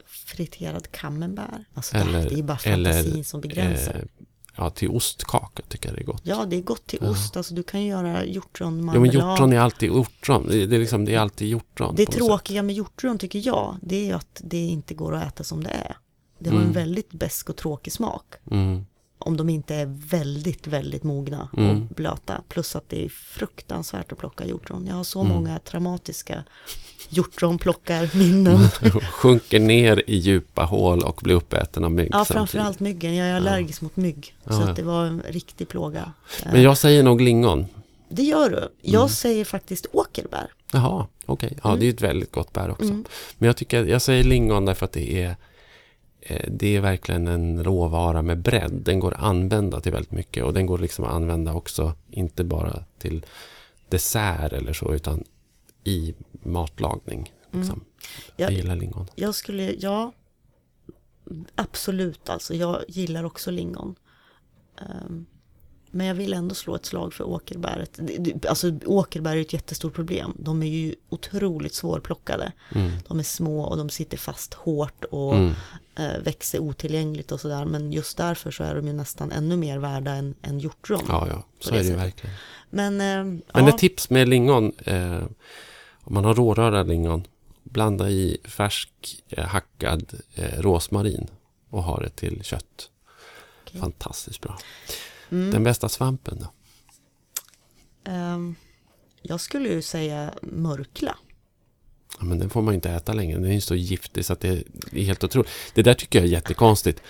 [0.07, 1.61] friterad camembert.
[1.73, 3.95] Alltså eller, det är bara fantasin eller, som begränsar.
[3.95, 6.21] Eh, ja, till ostkaka tycker jag det är gott.
[6.23, 7.09] Ja, det är gott till ja.
[7.09, 7.37] ost.
[7.37, 10.47] Alltså du kan göra hjortron Ja, men hjortron är alltid hjortron.
[10.47, 11.95] Det, är, liksom, det är alltid hjortron.
[11.95, 15.43] Det tråkiga med hjortron tycker jag, det är ju att det inte går att äta
[15.43, 15.97] som det är.
[16.39, 16.67] Det har mm.
[16.67, 18.25] en väldigt besk och tråkig smak.
[18.51, 18.85] Mm
[19.25, 21.87] om de inte är väldigt, väldigt mogna och mm.
[21.95, 22.41] blöta.
[22.49, 24.87] Plus att det är fruktansvärt att plocka hjortron.
[24.87, 25.33] Jag har så mm.
[25.33, 26.43] många traumatiska
[27.09, 28.69] hjortronplockarminnen.
[29.11, 32.09] Sjunker ner i djupa hål och blir uppäten av mygg.
[32.11, 33.15] Ja, framförallt myggen.
[33.15, 33.85] Jag är allergisk ja.
[33.85, 34.35] mot mygg.
[34.47, 34.73] Så ja.
[34.75, 36.11] det var en riktig plåga.
[36.51, 37.65] Men jag säger nog lingon.
[38.09, 38.69] Det gör du.
[38.81, 39.09] Jag mm.
[39.09, 40.51] säger faktiskt åkerbär.
[40.71, 41.47] Jaha, okej.
[41.47, 41.59] Okay.
[41.63, 41.79] Ja, mm.
[41.79, 42.83] det är ett väldigt gott bär också.
[42.83, 43.05] Mm.
[43.37, 45.35] Men jag tycker, jag säger lingon därför att det är
[46.47, 48.71] det är verkligen en råvara med bredd.
[48.71, 52.43] Den går att använda till väldigt mycket och den går liksom att använda också, inte
[52.43, 53.25] bara till
[53.89, 55.23] dessert eller så, utan
[55.83, 57.33] i matlagning.
[57.51, 57.73] Liksom.
[57.73, 57.85] Mm.
[58.35, 59.07] Jag, jag, gillar lingon.
[59.15, 60.11] Jag skulle, ja,
[61.55, 62.53] absolut alltså.
[62.53, 63.95] Jag gillar också lingon.
[65.07, 65.25] Um,
[65.95, 67.99] men jag vill ändå slå ett slag för åkerbäret.
[68.47, 70.33] Alltså åkerbär är ett jättestort problem.
[70.39, 72.51] De är ju otroligt svårplockade.
[72.75, 72.91] Mm.
[73.07, 75.53] De är små och de sitter fast hårt och mm.
[75.95, 77.65] eh, växer otillgängligt och sådär.
[77.65, 81.05] Men just därför så är de ju nästan ännu mer värda än, än hjortron.
[81.07, 82.35] Ja, ja, så är det ju verkligen.
[82.69, 84.71] Men, eh, Men ett tips med lingon.
[84.77, 85.23] Eh,
[86.03, 87.27] om man har rårörda lingon.
[87.63, 88.89] Blanda i färsk
[89.29, 91.27] eh, hackad eh, rosmarin
[91.69, 92.89] och ha det till kött.
[93.65, 93.81] Okay.
[93.81, 94.57] Fantastiskt bra.
[95.29, 95.51] Mm.
[95.51, 96.51] Den bästa svampen då?
[98.11, 98.55] Um,
[99.21, 101.17] jag skulle ju säga mörkla.
[102.19, 103.39] Ja, men den får man inte äta längre.
[103.39, 105.49] Den är så giftig så att det är helt otroligt.
[105.73, 107.01] Det där tycker jag är jättekonstigt.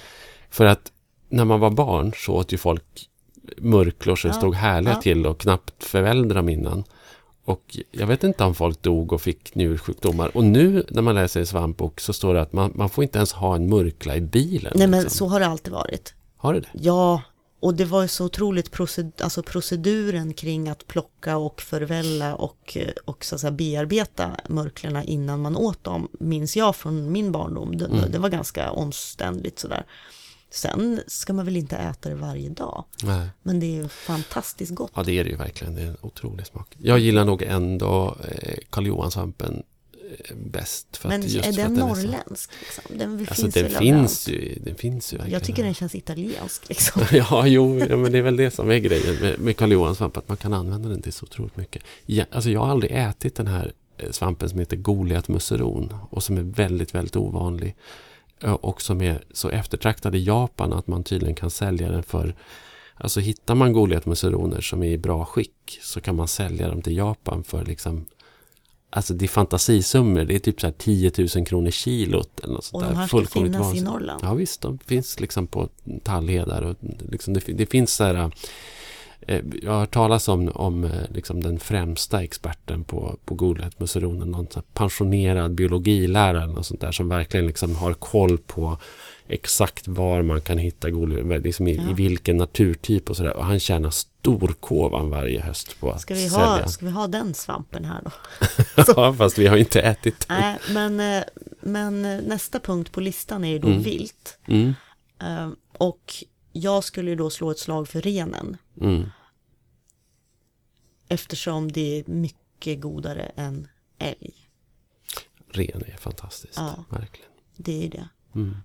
[0.50, 0.92] För att
[1.30, 3.10] när man var barn så åt ju folk
[3.58, 5.02] mörklor så det ja, stod härliga ja.
[5.02, 6.84] till och knappt föräldrar innan.
[7.46, 10.38] Och jag vet inte om folk dog och fick njursjukdomar.
[10.38, 13.18] Och nu när man läser i svampbok så står det att man, man får inte
[13.18, 14.74] ens ha en mörkla i bilen.
[14.76, 15.18] Nej men liksom.
[15.18, 16.14] så har det alltid varit.
[16.38, 16.70] Har det det?
[16.74, 17.22] Ja,
[17.60, 22.78] och det var ju så otroligt proced alltså proceduren kring att plocka och förvälla och,
[23.06, 27.78] och så att säga, bearbeta mörklorna innan man åt dem, minns jag från min barndom.
[27.78, 28.12] Det, mm.
[28.12, 29.86] det var ganska omständligt sådär.
[30.50, 32.86] Sen ska man väl inte äta det varje dag.
[33.04, 33.30] Nej.
[33.44, 34.92] Men det är ju fantastiskt gott.
[34.96, 35.76] Ja, det är det ju verkligen.
[35.76, 36.76] Det är en otrolig smak.
[36.78, 39.64] Jag gillar nog ändå eh, Karl Johan-svampen
[40.36, 40.98] bäst.
[40.98, 42.52] För men att, just är den norrländsk?
[42.60, 42.98] Liksom?
[42.98, 45.40] Den alltså, finns den, finns ju, den finns ju verkligen.
[45.40, 46.70] Jag tycker den känns italiensk.
[46.70, 47.02] Liksom.
[47.12, 50.18] ja, jo, ja, men det är väl det som är grejen med, med Karl Johan-svamp.
[50.18, 51.84] Att man kan använda den till så otroligt mycket.
[52.06, 56.38] Ja, alltså, jag har aldrig ätit den här eh, svampen som heter Goliatmusseron och som
[56.38, 57.76] är väldigt, väldigt ovanlig.
[58.42, 62.36] Och som är så eftertraktad i Japan att man tydligen kan sälja den för
[62.98, 66.98] Alltså hittar man Goliatmusseroner som är i bra skick så kan man sälja dem till
[66.98, 68.06] Japan för liksom
[68.90, 70.24] Alltså det är fantasisummor.
[70.24, 72.40] Det är typ så här 10 000 kronor kilot.
[72.40, 73.82] Eller något och de här ska finnas vansinnigt.
[73.82, 74.20] i Norrland?
[74.24, 75.70] Ja visst, de finns liksom på
[76.04, 76.62] tallhedar.
[76.62, 76.76] Och
[77.12, 78.32] liksom det, det finns så här
[79.28, 84.32] Eh, jag har hört talas om, om eh, liksom den främsta experten på, på Goliatmusseronen,
[84.32, 88.78] någon pensionerad biologilärare något sånt där, som verkligen liksom har koll på
[89.28, 91.90] exakt var man kan hitta Goliat, liksom i, ja.
[91.90, 93.36] i vilken naturtyp och sådär.
[93.36, 96.68] Och han tjänar storkovan varje höst på att ska vi ha, sälja.
[96.68, 98.12] Ska vi ha den svampen här då?
[98.96, 100.40] ja, fast vi har inte ätit den.
[100.40, 101.24] Nej, men, eh,
[101.62, 103.82] men nästa punkt på listan är ju då mm.
[103.82, 104.40] vilt.
[104.48, 104.74] Mm.
[105.78, 106.14] Och
[106.52, 108.58] jag skulle ju då slå ett slag för renen.
[108.82, 109.10] Mm.
[111.08, 114.34] Eftersom det är mycket godare än älg.
[115.52, 117.32] Ren är fantastiskt, ja, verkligen.
[117.58, 118.08] Det är det.
[118.36, 118.58] Mm.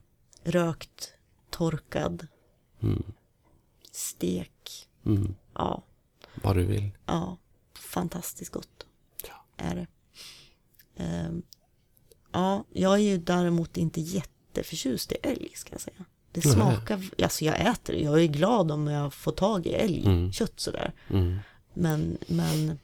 [0.50, 1.14] Rökt,
[1.50, 2.26] torkad,
[2.82, 3.02] mm.
[3.92, 4.88] stek.
[5.06, 5.34] Mm.
[5.54, 5.82] Ja.
[6.34, 6.90] Vad du vill.
[7.06, 7.36] Ja,
[7.74, 8.86] fantastiskt gott.
[9.28, 9.44] Ja.
[9.56, 9.86] Är det.
[11.04, 11.42] Um,
[12.32, 16.04] ja, jag är ju däremot inte jätteförtjust i älg ska jag säga.
[16.32, 17.10] Det smakar, Nej.
[17.22, 18.00] alltså jag äter det.
[18.00, 20.32] Jag är glad om jag får tag i älgkött mm.
[20.56, 20.92] sådär.
[21.10, 21.38] Mm.
[21.74, 22.78] Men, men,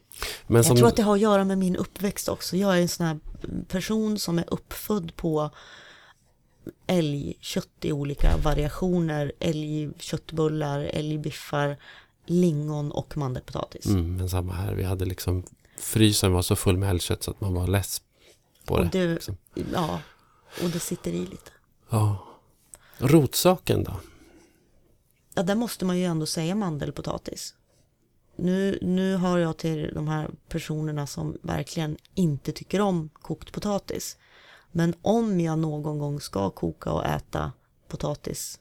[0.46, 0.70] men som...
[0.70, 2.57] jag tror att det har att göra med min uppväxt också.
[2.57, 3.18] Jag är en sån här
[3.68, 5.50] person som är uppfödd på
[6.87, 9.33] älgkött i olika variationer.
[9.40, 11.76] Älgköttbullar, älgbiffar,
[12.26, 13.87] lingon och mandelpotatis.
[13.87, 14.74] Mm, men samma här.
[14.74, 15.42] Vi hade liksom
[15.79, 18.02] frysen var så full med älgkött så att man var less
[18.64, 19.07] på och det.
[19.07, 19.37] det liksom.
[19.72, 20.00] Ja,
[20.62, 21.50] och det sitter i lite.
[21.90, 22.26] Ja.
[22.98, 24.00] Rotsaken då?
[25.35, 27.55] Ja, där måste man ju ändå säga mandelpotatis.
[28.37, 34.16] Nu, nu har jag till de här personerna som verkligen inte tycker om kokt potatis.
[34.72, 37.52] Men om jag någon gång ska koka och äta
[37.88, 38.61] potatis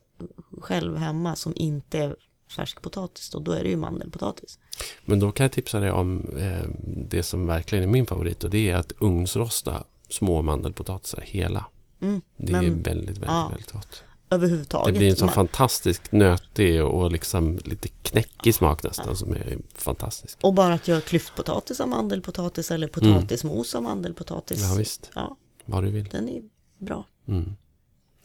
[0.62, 2.16] själv hemma som inte är
[2.56, 4.60] färsk potatis då, då är det ju mandelpotatis.
[5.06, 6.70] Men då kan jag tipsa dig om eh,
[7.10, 11.66] det som verkligen är min favorit och det är att ugnsrosta små mandelpotatisar hela.
[12.02, 14.94] Mm, det men, är väldigt, väldigt, ja, väldigt gott överhuvudtaget.
[14.94, 19.16] Det blir en sån fantastisk nötig och liksom lite knäckig smak nästan ja.
[19.16, 20.38] som är fantastisk.
[20.42, 23.86] Och bara att göra klyftpotatis av mandelpotatis eller potatismos mm.
[23.86, 24.62] av mandelpotatis.
[24.62, 25.38] Ja visst, ja.
[25.66, 26.04] Vad du vill.
[26.12, 26.42] Den är
[26.78, 27.06] bra.
[27.28, 27.56] Mm.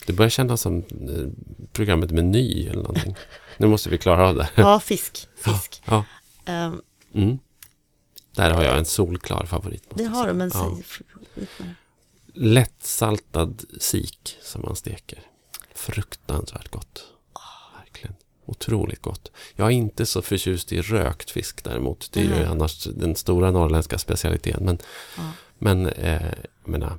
[0.07, 1.29] Det börjar kännas som eh,
[1.72, 3.14] programmet Meny eller någonting.
[3.59, 4.48] nu måste vi klara av det.
[4.55, 5.29] ja, fisk.
[5.37, 5.83] Fisk.
[5.87, 6.05] Ja.
[6.44, 6.66] ja.
[6.66, 6.83] Um,
[7.14, 7.38] mm.
[8.35, 9.85] Där har jag en solklar favorit.
[9.94, 10.79] Det har du, men ja.
[12.35, 15.22] Lättsaltad sik som man steker
[15.74, 17.05] fruktansvärt gott.
[17.79, 18.14] Verkligen.
[18.46, 19.31] Otroligt gott.
[19.57, 22.12] Jag är inte så förtjust i rökt fisk däremot.
[22.12, 22.38] Det är mm.
[22.38, 24.64] ju annars den stora norrländska specialiteten.
[24.64, 24.79] Men,
[25.18, 25.31] mm.
[25.59, 26.33] men eh,
[26.64, 26.98] menar,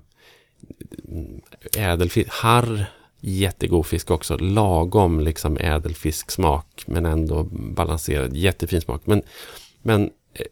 [1.78, 2.86] ädelfisk, harr,
[3.20, 4.38] jättegod fisk också.
[4.38, 9.02] Lagom liksom ädelfisksmak men ändå balanserad, jättefin smak.
[9.06, 9.22] Men,
[9.82, 10.46] men eh,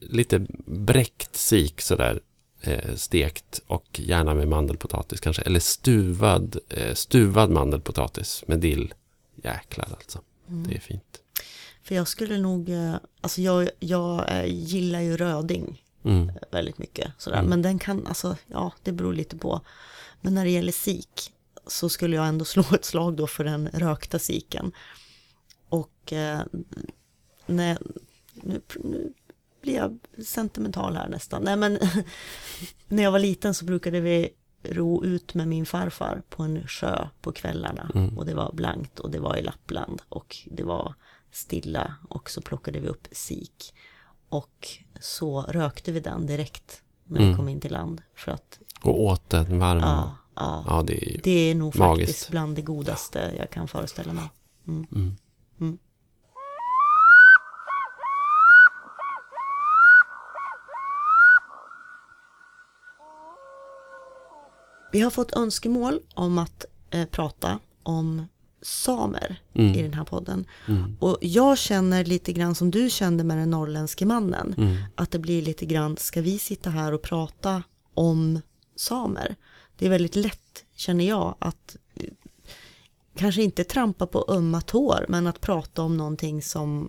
[0.00, 2.20] lite bräckt sik sådär
[2.60, 5.42] eh, stekt och gärna med mandelpotatis kanske.
[5.42, 8.94] Eller stuvad, eh, stuvad mandelpotatis med dill.
[9.44, 10.20] Jäklar alltså.
[10.48, 10.68] Mm.
[10.68, 11.20] Det är fint.
[11.82, 16.30] För jag skulle nog, eh, alltså jag, jag eh, gillar ju röding mm.
[16.50, 17.12] Väldigt mycket.
[17.18, 17.38] Sådär.
[17.38, 17.50] Mm.
[17.50, 19.60] Men den kan, alltså ja, det beror lite på.
[20.20, 21.32] Men när det gäller sik
[21.66, 24.72] så skulle jag ändå slå ett slag då för den rökta siken.
[25.68, 26.40] Och eh,
[27.46, 27.78] när,
[28.34, 29.12] nu, nu
[29.62, 31.42] blir jag sentimental här nästan.
[31.42, 31.78] Nej men
[32.88, 34.30] när jag var liten så brukade vi
[34.62, 37.90] ro ut med min farfar på en sjö på kvällarna.
[37.94, 38.18] Mm.
[38.18, 40.94] Och det var blankt och det var i Lappland och det var
[41.30, 43.74] stilla och så plockade vi upp sik.
[44.30, 44.68] Och
[45.00, 47.30] så rökte vi den direkt när mm.
[47.30, 48.02] vi kom in till land.
[48.14, 49.80] För att, och åt den varm.
[49.80, 50.64] Ja, ja.
[50.66, 52.08] ja det, är det är nog magiskt.
[52.08, 54.30] faktiskt bland det godaste jag kan föreställa mig.
[54.66, 54.86] Mm.
[54.92, 55.16] Mm.
[55.60, 55.78] mm.
[64.92, 68.26] Vi har fått önskemål om att eh, prata om
[68.62, 69.74] samer mm.
[69.74, 70.46] i den här podden.
[70.68, 70.96] Mm.
[71.00, 74.54] Och jag känner lite grann som du kände med den norrländske mannen.
[74.58, 74.76] Mm.
[74.94, 77.62] Att det blir lite grann, ska vi sitta här och prata
[77.94, 78.40] om
[78.76, 79.36] samer?
[79.78, 81.76] Det är väldigt lätt, känner jag, att
[83.16, 86.88] kanske inte trampa på ömma tår, men att prata om någonting som,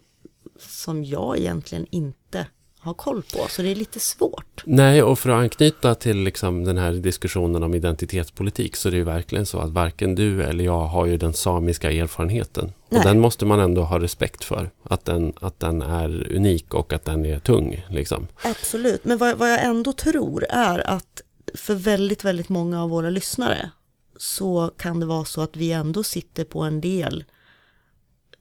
[0.60, 2.48] som jag egentligen inte
[2.82, 4.64] har koll på, så det är lite svårt.
[4.66, 8.98] Nej, och för att anknyta till liksom den här diskussionen om identitetspolitik så är det
[8.98, 12.74] ju verkligen så att varken du eller jag har ju den samiska erfarenheten.
[12.90, 13.00] Nej.
[13.00, 16.94] Och den måste man ändå ha respekt för, att den, att den är unik och
[16.94, 17.86] att den är tung.
[17.90, 18.28] Liksom.
[18.44, 21.22] Absolut, men vad, vad jag ändå tror är att
[21.56, 23.72] för väldigt, väldigt många av våra lyssnare
[24.18, 27.24] så kan det vara så att vi ändå sitter på en del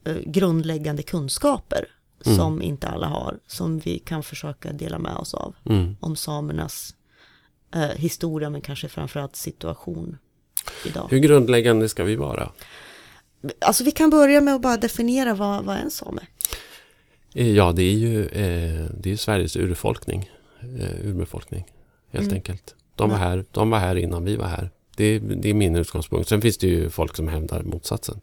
[0.06, 1.86] eh, grundläggande kunskaper
[2.26, 2.38] mm.
[2.38, 5.54] som inte alla har, som vi kan försöka dela med oss av.
[5.64, 5.96] Mm.
[6.00, 6.94] Om samernas
[7.74, 10.18] eh, historia, men kanske framförallt situation
[10.84, 11.06] idag.
[11.10, 12.50] Hur grundläggande ska vi vara?
[13.58, 16.22] Alltså vi kan börja med att bara definiera vad, vad är en same?
[17.34, 20.30] Eh, ja, det är ju, eh, det är Sveriges urbefolkning,
[20.60, 21.64] eh, urbefolkning
[22.10, 22.34] helt mm.
[22.34, 22.74] enkelt.
[22.96, 24.70] De var, här, de var här innan vi var här.
[24.96, 26.28] Det, det är min utgångspunkt.
[26.28, 28.20] Sen finns det ju folk som hävdar motsatsen.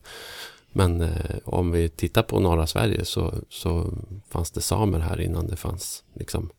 [0.78, 3.94] Men eh, om vi tittar på norra Sverige så, så
[4.30, 6.50] fanns det samer här innan det fanns liksom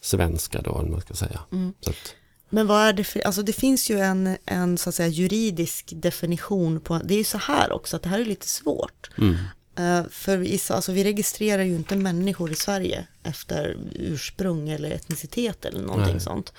[0.00, 1.40] svenskar då, eller man ska säga.
[1.52, 1.74] Mm.
[1.86, 2.14] Att,
[2.48, 5.92] men vad är det för, alltså det finns ju en, en så att säga juridisk
[5.96, 9.10] definition på, det är ju så här också, att det här är lite svårt.
[9.18, 9.34] Mm.
[9.80, 15.64] Uh, för vi, alltså vi registrerar ju inte människor i Sverige efter ursprung eller etnicitet
[15.64, 16.20] eller någonting Nej.
[16.20, 16.52] sånt.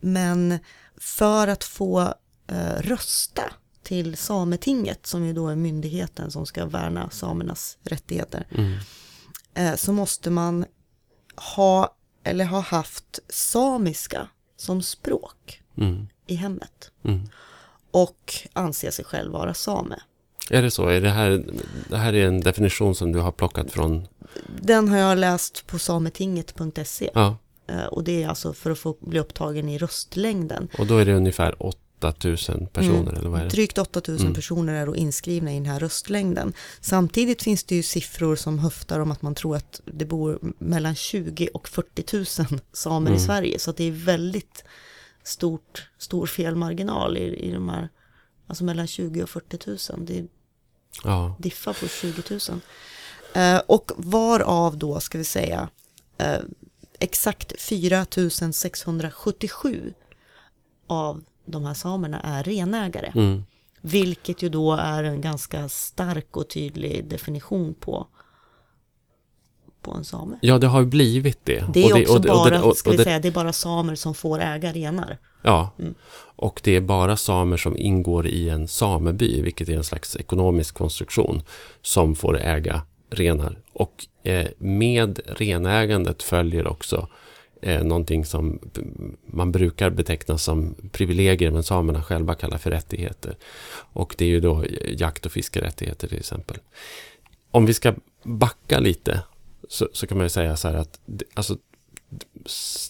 [0.00, 0.58] Men
[0.96, 2.14] för att få
[2.52, 3.42] uh, rösta
[3.86, 8.78] till Sametinget, som ju då är myndigheten som ska värna samernas rättigheter, mm.
[9.54, 10.64] eh, så måste man
[11.56, 11.94] ha
[12.24, 16.08] eller ha haft samiska som språk mm.
[16.26, 16.90] i hemmet.
[17.04, 17.28] Mm.
[17.90, 19.96] Och anse sig själv vara same.
[20.50, 20.88] Är det så?
[20.88, 21.44] Är det, här,
[21.88, 24.06] det här är en definition som du har plockat från?
[24.60, 27.10] Den har jag läst på sametinget.se.
[27.14, 27.36] Ja.
[27.66, 30.68] Eh, och det är alltså för att få bli upptagen i röstlängden.
[30.78, 31.62] Och då är det ungefär
[32.04, 33.16] 8000 personer mm.
[33.16, 33.50] eller vad är det?
[33.50, 34.34] Drygt 8000 mm.
[34.34, 36.52] personer är då inskrivna i den här röstlängden.
[36.80, 40.94] Samtidigt finns det ju siffror som höftar om att man tror att det bor mellan
[40.94, 43.14] 20 och 40 000 samer mm.
[43.14, 43.58] i Sverige.
[43.58, 44.64] Så det är väldigt
[45.22, 47.88] stort, stor felmarginal i, i de här,
[48.46, 50.06] alltså mellan 20 och 40 000.
[50.06, 50.26] Det
[51.04, 51.36] ja.
[51.38, 52.60] diffar på 20 000.
[53.34, 55.68] Eh, och varav då ska vi säga
[56.18, 56.40] eh,
[56.98, 58.06] exakt 4
[58.52, 59.94] 677
[60.86, 63.12] av de här samerna är renägare.
[63.14, 63.44] Mm.
[63.80, 68.06] Vilket ju då är en ganska stark och tydlig definition på,
[69.82, 70.38] på en same.
[70.42, 71.64] Ja, det har ju blivit det.
[71.72, 73.52] Det är och också det, och bara, och det, ska vi säga, det är bara
[73.52, 75.18] samer som får äga renar.
[75.42, 75.94] Ja, mm.
[76.36, 80.74] och det är bara samer som ingår i en sameby, vilket är en slags ekonomisk
[80.74, 81.42] konstruktion,
[81.82, 83.58] som får äga renar.
[83.72, 87.08] Och eh, med renägandet följer också
[87.62, 88.58] eh, någonting som
[89.26, 93.36] man brukar beteckna som privilegier men samerna själva kallar för rättigheter.
[93.92, 96.56] Och det är ju då jakt och fiskerättigheter till exempel.
[97.50, 99.22] Om vi ska backa lite
[99.68, 101.00] så, så kan man ju säga så här att
[101.34, 101.56] alltså,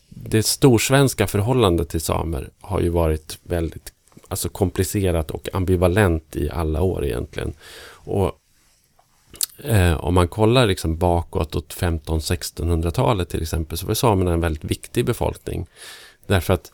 [0.08, 3.92] det storsvenska förhållandet till samer har ju varit väldigt
[4.28, 7.52] alltså komplicerat och ambivalent i alla år egentligen.
[7.88, 8.40] Och
[9.64, 14.64] Eh, om man kollar liksom bakåt åt 1500-1600-talet till exempel så var samerna en väldigt
[14.64, 15.66] viktig befolkning.
[16.26, 16.72] Därför att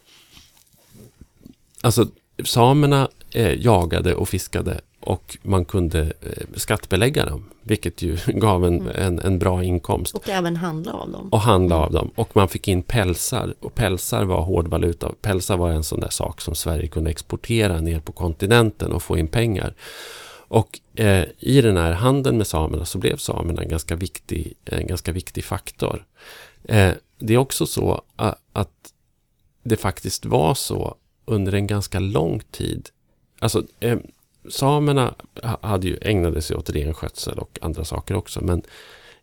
[1.81, 2.07] alltså,
[2.45, 8.81] samerna eh, jagade och fiskade och man kunde eh, skattbelägga dem, vilket ju gav en,
[8.81, 8.93] mm.
[8.97, 10.15] en, en, bra inkomst.
[10.15, 11.29] Och även handla av dem.
[11.29, 12.11] Och handla av dem.
[12.15, 13.55] Och man fick in pälsar.
[13.61, 15.11] Och pälsar var hårdvaluta.
[15.21, 19.19] Pälsar var en sån där sak som Sverige kunde exportera ner på kontinenten och få
[19.19, 19.75] in pengar.
[20.53, 24.87] Och eh, i den här handeln med samerna så blev samerna en ganska viktig, en
[24.87, 26.07] ganska viktig faktor.
[26.65, 28.03] Eh, det är också så
[28.53, 28.93] att
[29.63, 32.89] det faktiskt var så under en ganska lång tid.
[33.39, 33.99] Alltså eh,
[34.51, 35.15] samerna
[35.61, 38.45] hade ju, ägnade sig åt renskötsel och andra saker också.
[38.45, 38.63] Men,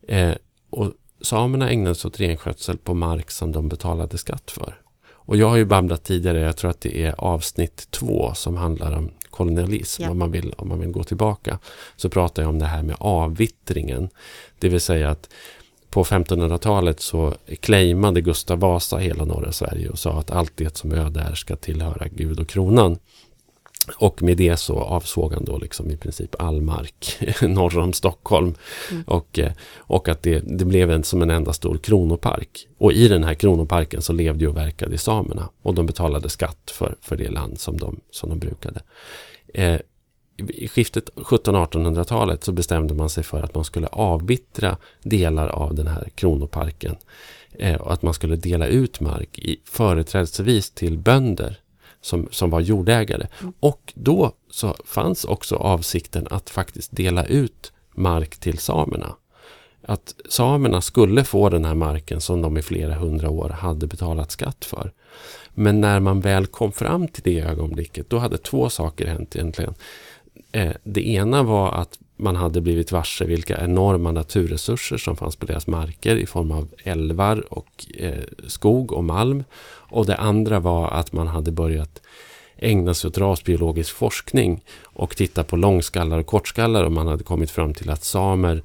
[0.08, 0.36] eh,
[0.70, 4.82] och samerna ägnade sig åt renskötsel på mark som de betalade skatt för.
[5.10, 8.98] Och jag har ju babblat tidigare, jag tror att det är avsnitt två som handlar
[8.98, 10.10] om kolonialism, ja.
[10.10, 11.60] om, man vill, om man vill gå tillbaka,
[11.96, 14.10] så pratar jag om det här med avvittringen.
[14.60, 15.30] Det vill säga att
[15.90, 20.92] på 1500-talet så claimade Gustav Vasa hela norra Sverige och sa att allt det som
[20.92, 22.98] är där ska tillhöra Gud och kronan.
[23.98, 28.56] Och med det så avsåg han då liksom i princip all mark norr om Stockholm.
[28.92, 29.04] Mm.
[29.08, 32.68] Och, eh, och att det, det blev en, som en enda stor kronopark.
[32.78, 35.50] Och i den här kronoparken så levde och verkade samerna.
[35.62, 38.82] Och de betalade skatt för, för det land som de, som de brukade.
[39.54, 39.80] Eh,
[40.48, 45.88] i skiftet 1700-1800-talet så bestämde man sig för att man skulle avbittra delar av den
[45.88, 46.96] här kronoparken.
[47.52, 51.60] Eh, och att man skulle dela ut mark i, företrädesvis till bönder
[52.02, 53.28] som, som var jordägare.
[53.42, 53.54] Mm.
[53.60, 59.16] Och då så fanns också avsikten att faktiskt dela ut mark till samerna.
[59.82, 64.32] Att samerna skulle få den här marken som de i flera hundra år hade betalat
[64.32, 64.92] skatt för.
[65.50, 69.74] Men när man väl kom fram till det ögonblicket, då hade två saker hänt egentligen.
[70.52, 75.46] Eh, det ena var att man hade blivit varse vilka enorma naturresurser som fanns på
[75.46, 79.44] deras marker i form av älvar och eh, skog och malm.
[79.92, 82.02] Och det andra var att man hade börjat
[82.58, 87.52] ägna sig åt rasbiologisk forskning och titta på långskallar och kortskallar och man hade kommit
[87.52, 88.64] fram till att samer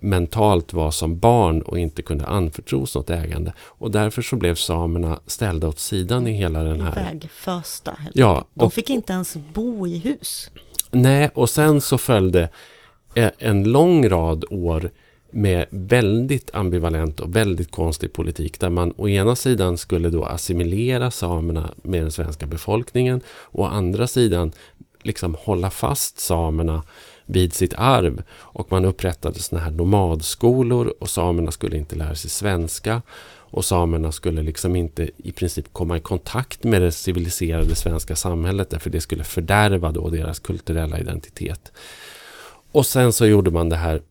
[0.00, 3.52] mentalt var som barn och inte kunde anförtros något ägande.
[3.58, 6.94] Och därför så blev samerna ställda åt sidan i hela den här...
[6.94, 7.96] Vägfösta.
[8.14, 10.50] Ja, De fick inte ens bo i hus.
[10.90, 12.48] Nej, och sen så följde
[13.14, 14.90] en lång rad år
[15.30, 21.10] med väldigt ambivalent och väldigt konstig politik där man å ena sidan skulle då assimilera
[21.10, 24.52] samerna med den svenska befolkningen och å andra sidan
[25.02, 26.82] liksom hålla fast samerna
[27.26, 32.30] vid sitt arv och man upprättade såna här nomadskolor och samerna skulle inte lära sig
[32.30, 33.02] svenska
[33.54, 38.70] och samerna skulle liksom inte i princip komma i kontakt med det civiliserade svenska samhället
[38.70, 41.72] därför det skulle fördärva då deras kulturella identitet.
[42.74, 44.02] Och sen så gjorde man det här,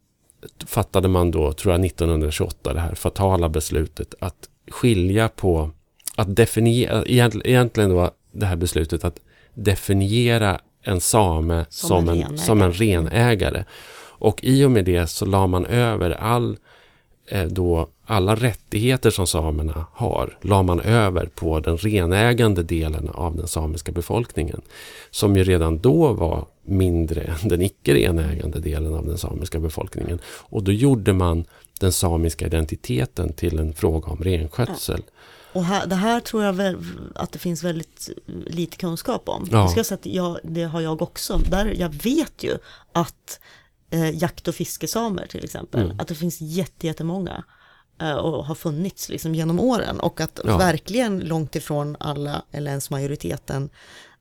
[0.65, 5.71] fattade man då, tror jag 1928, det här fatala beslutet att skilja på,
[6.15, 9.19] att definiera, egentligen då det här beslutet att
[9.53, 13.65] definiera en same som, som en, en som en renägare.
[14.01, 16.57] Och i och med det så la man över all
[17.27, 23.35] eh, då alla rättigheter som samerna har la man över på den renägande delen av
[23.35, 24.61] den samiska befolkningen.
[25.11, 30.19] Som ju redan då var mindre än den icke renägande delen av den samiska befolkningen.
[30.25, 31.45] Och då gjorde man
[31.79, 35.03] den samiska identiteten till en fråga om renskötsel.
[35.05, 35.11] Ja.
[35.53, 36.77] Och här, det här tror jag väl
[37.15, 38.09] att det finns väldigt
[38.45, 39.47] lite kunskap om.
[39.51, 39.57] Ja.
[39.57, 41.37] Jag ska säga att jag, det har jag också.
[41.37, 42.57] Där jag vet ju
[42.91, 43.39] att
[43.89, 45.99] eh, jakt och fiskesamer till exempel, mm.
[45.99, 46.41] att det finns
[46.81, 47.43] jättemånga
[48.01, 50.57] eh, och har funnits liksom genom åren och att ja.
[50.57, 53.69] verkligen långt ifrån alla eller ens majoriteten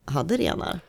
[0.05, 0.81] hade renar.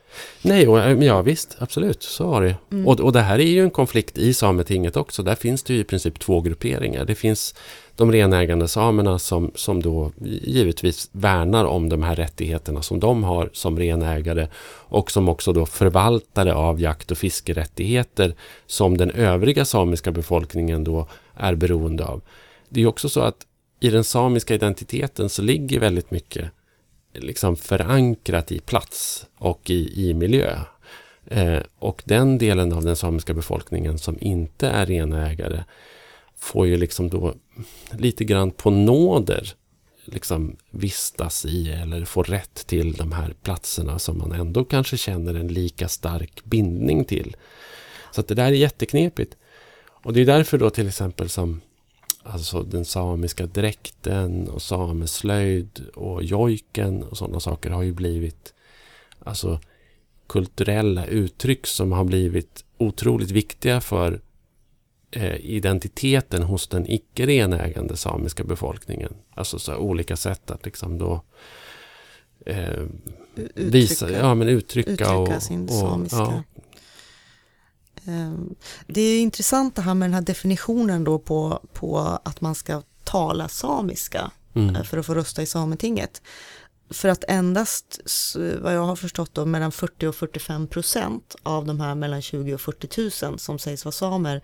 [0.42, 2.56] Nej, och, eh, ja visst, absolut, så var det.
[2.72, 2.86] Mm.
[2.86, 5.22] Och, och det här är ju en konflikt i Sametinget också.
[5.22, 7.04] Där finns det ju i princip två grupperingar.
[7.04, 7.54] Det finns
[7.96, 10.12] de renägande samerna som, som då
[10.42, 14.48] givetvis värnar om de här rättigheterna som de har som renägare
[14.88, 18.34] och som också då förvaltare av jakt och fiskerättigheter
[18.66, 22.22] som den övriga samiska befolkningen då är beroende av.
[22.68, 23.46] Det är också så att
[23.80, 26.50] i den samiska identiteten så ligger väldigt mycket
[27.14, 30.58] liksom förankrat i plats och i, i miljö.
[31.26, 35.64] Eh, och den delen av den samiska befolkningen som inte är renägare
[36.36, 37.34] får ju liksom då
[37.90, 39.54] lite grann på nåder
[40.04, 45.34] liksom vistas i eller få rätt till de här platserna som man ändå kanske känner
[45.34, 47.36] en lika stark bindning till.
[48.10, 49.36] Så att det där är jätteknepigt.
[49.86, 51.60] Och det är därför då till exempel som
[52.24, 58.54] alltså den samiska dräkten och sameslöjd och jojken och sådana saker har ju blivit
[59.18, 59.60] alltså
[60.26, 64.20] kulturella uttryck som har blivit otroligt viktiga för
[65.10, 69.14] eh, identiteten hos den icke renägande samiska befolkningen.
[69.34, 71.22] Alltså så olika sätt att liksom då
[72.46, 72.84] eh,
[73.54, 76.16] visa, ja men uttrycka, uttrycka och, sin och, samiska.
[76.16, 76.42] Ja.
[78.06, 78.54] Ehm,
[78.86, 82.82] det är intressant det här med den här definitionen då på, på att man ska
[83.04, 84.76] tala samiska mm.
[84.76, 86.22] Eh, för att få rösta i Sametinget.
[86.90, 88.00] För att endast,
[88.60, 92.54] vad jag har förstått då, mellan 40 och 45 procent av de här mellan 20
[92.54, 94.42] och 40 000 som sägs vara samer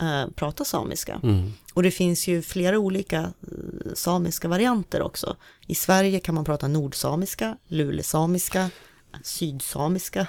[0.00, 1.20] eh, pratar samiska.
[1.22, 1.52] Mm.
[1.74, 5.36] Och det finns ju flera olika eh, samiska varianter också.
[5.66, 8.70] I Sverige kan man prata nordsamiska, lulesamiska,
[9.22, 10.26] sydsamiska.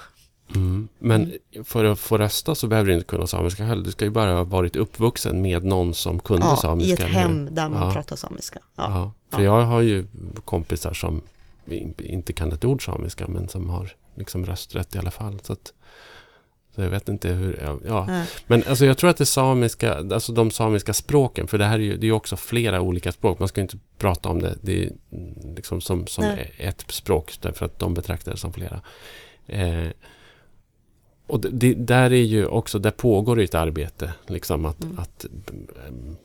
[0.56, 0.88] Mm.
[1.00, 1.34] Men
[1.64, 3.84] för att få rösta så behöver du inte kunna samiska heller.
[3.84, 7.04] Du ska ju bara ha varit uppvuxen med någon som kunde ja, samiska.
[7.04, 7.94] i ett hem där man ja.
[7.94, 8.60] pratar samiska.
[8.76, 8.84] Ja.
[8.90, 9.38] ja.
[9.38, 10.06] För jag har ju
[10.46, 11.22] kompisar som
[11.98, 15.40] inte kan ett ord samiska men som har liksom rösträtt i alla fall.
[15.44, 15.74] Så att,
[16.76, 18.04] Så jag vet inte hur, ja.
[18.04, 18.26] Mm.
[18.48, 21.84] Men alltså jag tror att det samiska, alltså de samiska språken, för det här är
[21.84, 23.40] ju det är också flera olika språk.
[23.40, 24.92] Man ska inte prata om det, det är
[25.56, 28.82] liksom som, som ett språk, därför att de betraktar det som flera.
[29.48, 29.88] Eh,
[31.34, 34.14] och det, där är ju också, där pågår ett arbete.
[34.28, 35.00] Liksom att, mm.
[35.00, 35.26] att,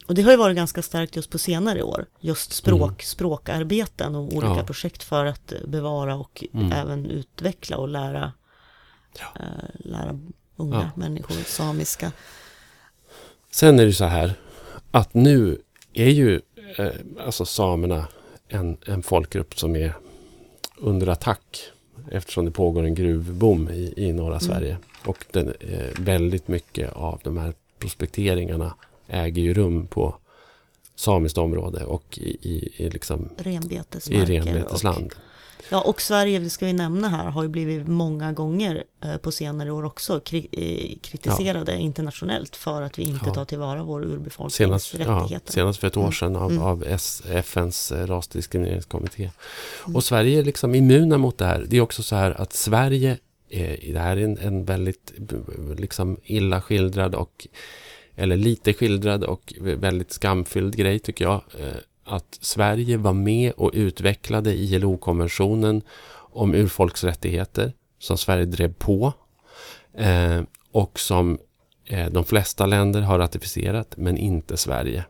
[0.06, 2.06] och det har ju varit ganska starkt just på senare år.
[2.20, 2.98] Just språk, mm.
[2.98, 4.64] språkarbeten och olika ja.
[4.64, 6.72] projekt för att bevara och mm.
[6.72, 8.32] även utveckla och lära,
[9.18, 9.26] ja.
[9.40, 10.20] äh, lära
[10.56, 11.00] unga ja.
[11.00, 12.12] människor samiska.
[13.50, 14.34] Sen är det så här
[14.90, 15.58] att nu
[15.92, 16.40] är ju
[16.76, 16.92] eh,
[17.26, 18.06] alltså samerna
[18.48, 19.94] en, en folkgrupp som är
[20.76, 21.70] under attack
[22.12, 24.40] eftersom det pågår en gruvboom i, i norra mm.
[24.40, 24.76] Sverige.
[25.04, 28.74] Och den, eh, väldigt mycket av de här prospekteringarna
[29.06, 30.14] äger ju rum på
[30.94, 33.28] samiskt område och i, i, i, liksom,
[34.08, 35.14] i renbetesland.
[35.70, 39.32] Ja, och Sverige, det ska vi nämna här, har ju blivit många gånger eh, på
[39.32, 41.78] senare år också kri, eh, kritiserade ja.
[41.78, 43.34] internationellt för att vi inte ja.
[43.34, 45.46] tar tillvara vår urbefolknings senast, rättigheter.
[45.46, 46.12] Ja, senast för ett år mm.
[46.12, 46.62] sedan av, mm.
[46.62, 46.84] av
[47.32, 49.30] FNs eh, rasdiskrimineringskommitté.
[49.84, 49.96] Mm.
[49.96, 51.66] Och Sverige är liksom immuna mot det här.
[51.68, 53.18] Det är också så här att Sverige
[53.92, 55.12] det här är en, en väldigt
[55.76, 57.46] liksom illa skildrad och
[58.16, 61.42] eller lite skildrad och väldigt skamfylld grej tycker jag.
[62.08, 65.82] Att Sverige var med och utvecklade ILO-konventionen
[66.32, 69.12] om urfolksrättigheter som Sverige drev på
[69.94, 70.40] eh,
[70.72, 71.38] och som
[71.86, 75.04] eh, de flesta länder har ratificerat men inte Sverige.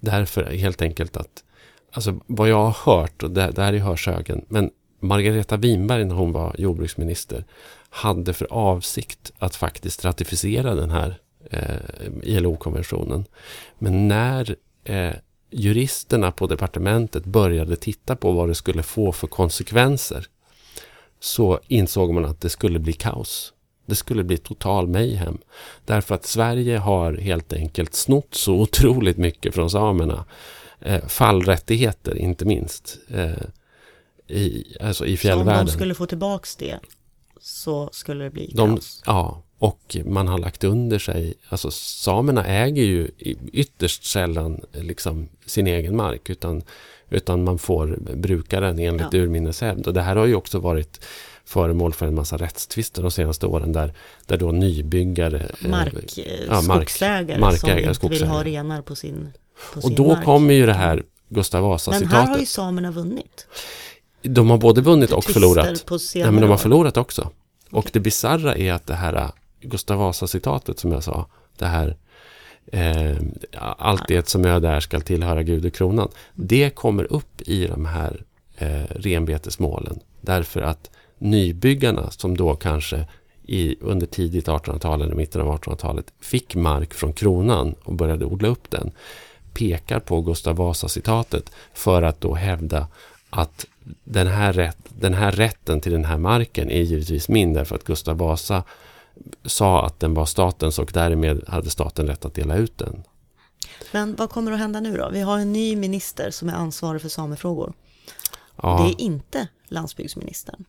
[0.00, 1.44] Därför helt enkelt att
[1.92, 4.70] Alltså vad jag har hört, och det, det här är hörsägen, men
[5.00, 7.44] Margareta Winberg när hon var jordbruksminister
[7.90, 11.20] hade för avsikt att faktiskt ratificera den här
[11.50, 13.24] eh, ILO-konventionen.
[13.78, 15.14] Men när eh,
[15.50, 20.26] juristerna på departementet började titta på vad det skulle få för konsekvenser
[21.20, 23.52] så insåg man att det skulle bli kaos.
[23.86, 25.38] Det skulle bli total mayhem.
[25.84, 30.24] Därför att Sverige har helt enkelt snott så otroligt mycket från samerna.
[30.80, 32.98] Eh, fallrättigheter inte minst.
[33.08, 33.32] Eh,
[34.26, 35.54] i, alltså i fjällvärlden.
[35.54, 36.78] Så om de skulle få tillbaks det
[37.40, 39.02] så skulle det bli de, kaos?
[39.06, 43.10] Ja, och man har lagt under sig, alltså samerna äger ju
[43.52, 46.62] ytterst sällan liksom sin egen mark utan,
[47.10, 49.18] utan man får bruka den enligt ja.
[49.18, 49.86] urminneshävd.
[49.86, 51.06] Och det här har ju också varit
[51.44, 53.94] föremål för en massa rättstvister de senaste åren där,
[54.26, 58.24] där då nybyggare, eh, mark, ja, mark, skogsägare markägare, som inte skogsägare.
[58.24, 59.28] vill ha renar på sin,
[59.74, 60.24] på Och då mark.
[60.24, 62.10] kommer ju det här Gustav Vasa-citatet.
[62.10, 63.46] Men här har ju samerna vunnit.
[64.22, 65.84] De har både vunnit och förlorat.
[66.14, 67.30] Ja, men de har förlorat också.
[67.70, 69.30] Och det bizarra är att det här
[69.60, 71.26] Gustav Vasa-citatet som jag sa,
[71.58, 71.96] det här
[72.72, 73.16] eh,
[73.58, 76.08] allt det som är där ska tillhöra Gud och kronan.
[76.34, 78.24] Det kommer upp i de här
[78.56, 80.00] eh, renbetesmålen.
[80.20, 83.06] Därför att nybyggarna som då kanske
[83.46, 88.48] i, under tidigt 1800-tal eller mitten av 1800-talet fick mark från kronan och började odla
[88.48, 88.92] upp den
[89.54, 92.86] pekar på Gustav Vasa-citatet för att då hävda
[93.30, 93.66] att
[94.04, 97.84] den här, rätt, den här rätten till den här marken är givetvis min därför att
[97.84, 98.62] Gustav Vasa
[99.44, 103.02] sa att den var statens och därmed hade staten rätt att dela ut den.
[103.92, 105.10] Men vad kommer att hända nu då?
[105.12, 107.72] Vi har en ny minister som är ansvarig för samefrågor.
[108.62, 108.82] Ja.
[108.82, 110.64] Det är inte landsbygdsministern.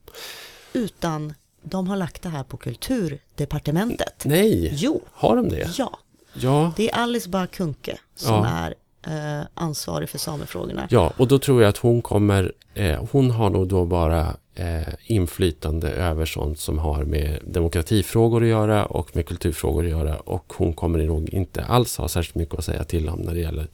[0.74, 4.26] Utan de har lagt det här på kulturdepartementet.
[4.26, 5.02] Nej, jo.
[5.12, 5.70] har de det?
[5.78, 6.00] Ja.
[6.34, 6.74] ja.
[6.78, 8.48] Det är Alice Bah Kuhnke som ja.
[8.48, 8.74] är
[9.08, 10.88] eh, ansvarig för samefrågorna.
[10.90, 14.94] Ja, och då tror jag att hon kommer, eh, hon har nog då bara eh,
[15.06, 20.54] inflytande över sånt som har med demokratifrågor att göra och med kulturfrågor att göra och
[20.58, 23.68] hon kommer nog inte alls ha särskilt mycket att säga till om när det gäller,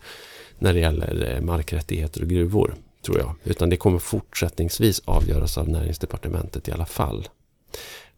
[0.59, 2.75] när det gäller eh, markrättigheter och gruvor,
[3.05, 3.35] tror jag.
[3.43, 7.27] Utan det kommer fortsättningsvis avgöras av näringsdepartementet i alla fall.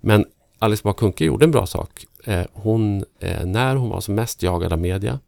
[0.01, 0.25] Men
[0.59, 2.05] Alice Bah Kuhnke gjorde en bra sak.
[2.23, 5.19] Eh, hon, eh, när hon var som mest jagad av media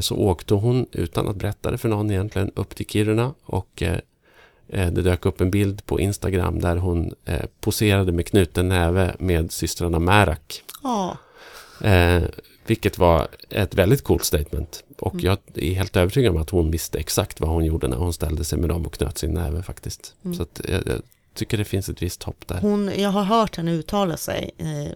[0.00, 3.98] så åkte hon utan att berätta det för någon egentligen upp till Kiruna och eh,
[4.68, 7.14] eh, det dök upp en bild på Instagram där hon
[7.60, 10.62] poserade med knuten näve med systrarna Märak.
[10.82, 11.16] Ja.
[12.66, 14.84] vilket var ett väldigt coolt statement.
[14.98, 15.24] Och mm.
[15.24, 18.44] jag är helt övertygad om att hon visste exakt vad hon gjorde när hon ställde
[18.44, 20.14] sig med dem och knöt sin näve faktiskt.
[20.24, 20.36] Mm.
[20.36, 20.82] Så att, jag,
[21.34, 22.60] tycker det finns ett visst hopp där.
[22.60, 24.92] Hon, jag har hört henne uttala sig eh,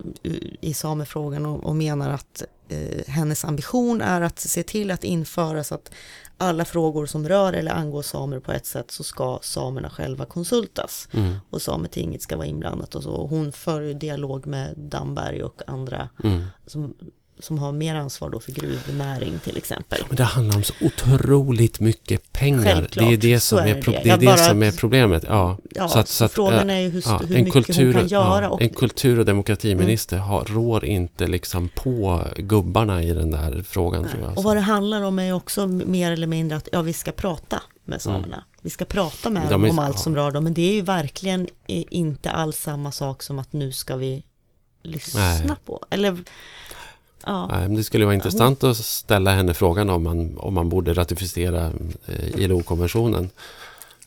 [0.61, 5.64] i samefrågan och, och menar att eh, hennes ambition är att se till att införa
[5.64, 5.91] så att
[6.41, 11.09] alla frågor som rör eller angår samer på ett sätt så ska samerna själva konsultas.
[11.12, 11.36] Mm.
[11.51, 13.26] Och Sametinget ska vara inblandat och så.
[13.26, 16.45] Hon för dialog med Damberg och andra mm.
[16.66, 16.95] som
[17.41, 20.01] som har mer ansvar då för gruvnäring till exempel.
[20.09, 22.64] Men det handlar om så otroligt mycket pengar.
[22.64, 24.01] Självklart, det är det som, är, är, det.
[24.05, 25.24] Det är, det som är problemet.
[25.26, 25.59] Ja.
[25.70, 28.09] Ja, så att, så att, frågan är ju hur, ja, hur mycket kultur, hon kan
[28.09, 28.43] göra.
[28.43, 30.28] Ja, och, en kultur och demokratiminister mm.
[30.28, 34.09] har, rår inte liksom på gubbarna i den där frågan.
[34.09, 34.39] Tror jag.
[34.39, 37.62] Och vad det handlar om är också mer eller mindre att ja, vi ska prata
[37.84, 38.26] med samerna.
[38.26, 38.41] Mm.
[38.62, 40.45] Vi ska prata med dem om allt som rör dem.
[40.45, 44.24] Men det är ju verkligen inte alls samma sak som att nu ska vi
[44.82, 45.57] lyssna Nej.
[45.64, 45.84] på.
[45.91, 46.18] Eller,
[47.29, 47.47] ja.
[47.47, 51.72] Nej, det skulle vara intressant att ställa henne frågan om man, om man borde ratificera
[52.07, 53.31] eh, ILO-konventionen.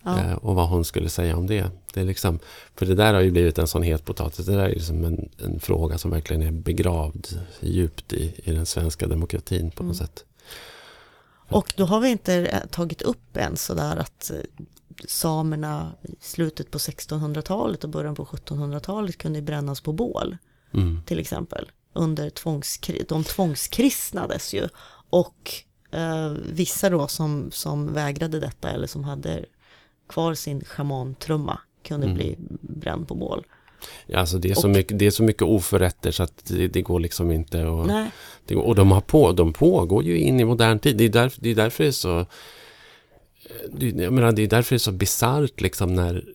[0.04, 0.20] Ja.
[0.20, 1.66] Eh, och vad hon skulle säga om det.
[1.94, 2.40] det är liksom,
[2.76, 4.46] för det där har ju blivit en sån het potatis.
[4.46, 7.28] Det där är liksom en, en fråga som verkligen är begravd
[7.60, 10.08] djupt i, i den svenska demokratin på något mm.
[10.08, 10.26] sätt.
[11.50, 14.32] Och då har vi inte eh, tagit upp än sådär att
[15.08, 20.38] samerna i slutet på 1600-talet och början på 1700-talet kunde brännas på bål.
[20.74, 21.02] Mm.
[21.06, 21.72] Till exempel.
[21.94, 24.68] Under tvångskri de tvångskristnades ju.
[25.10, 25.52] Och
[25.92, 29.46] eh, vissa då som, som vägrade detta eller som hade
[30.10, 32.18] kvar sin schamantrumma kunde mm.
[32.18, 33.46] bli bränd på bål.
[34.08, 36.68] Ja, alltså det, är så och, mycket, det är så mycket oförrätter så att det,
[36.68, 37.88] det går liksom inte och,
[38.46, 40.98] det, och de, har på, de pågår ju in i modern tid.
[40.98, 42.26] Det är, därför, det är därför det är så
[43.80, 46.26] jag menar, det är därför det är så bisarrt liksom när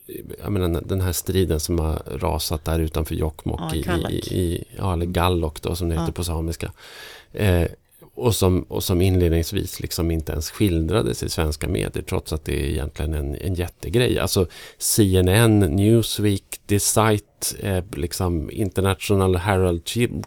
[0.43, 4.93] jag menar, den här striden som har rasat där utanför Jokkmokk ja, i, i, ja,
[4.93, 6.13] eller Gallok då som det heter ja.
[6.13, 6.73] på samiska.
[7.33, 7.67] Eh,
[8.17, 12.63] och, som, och som inledningsvis liksom inte ens skildrades i svenska medier trots att det
[12.63, 14.19] är egentligen en, en jättegrej.
[14.19, 14.47] Alltså
[14.79, 19.85] CNN, Newsweek, The Site, eh, liksom International Herald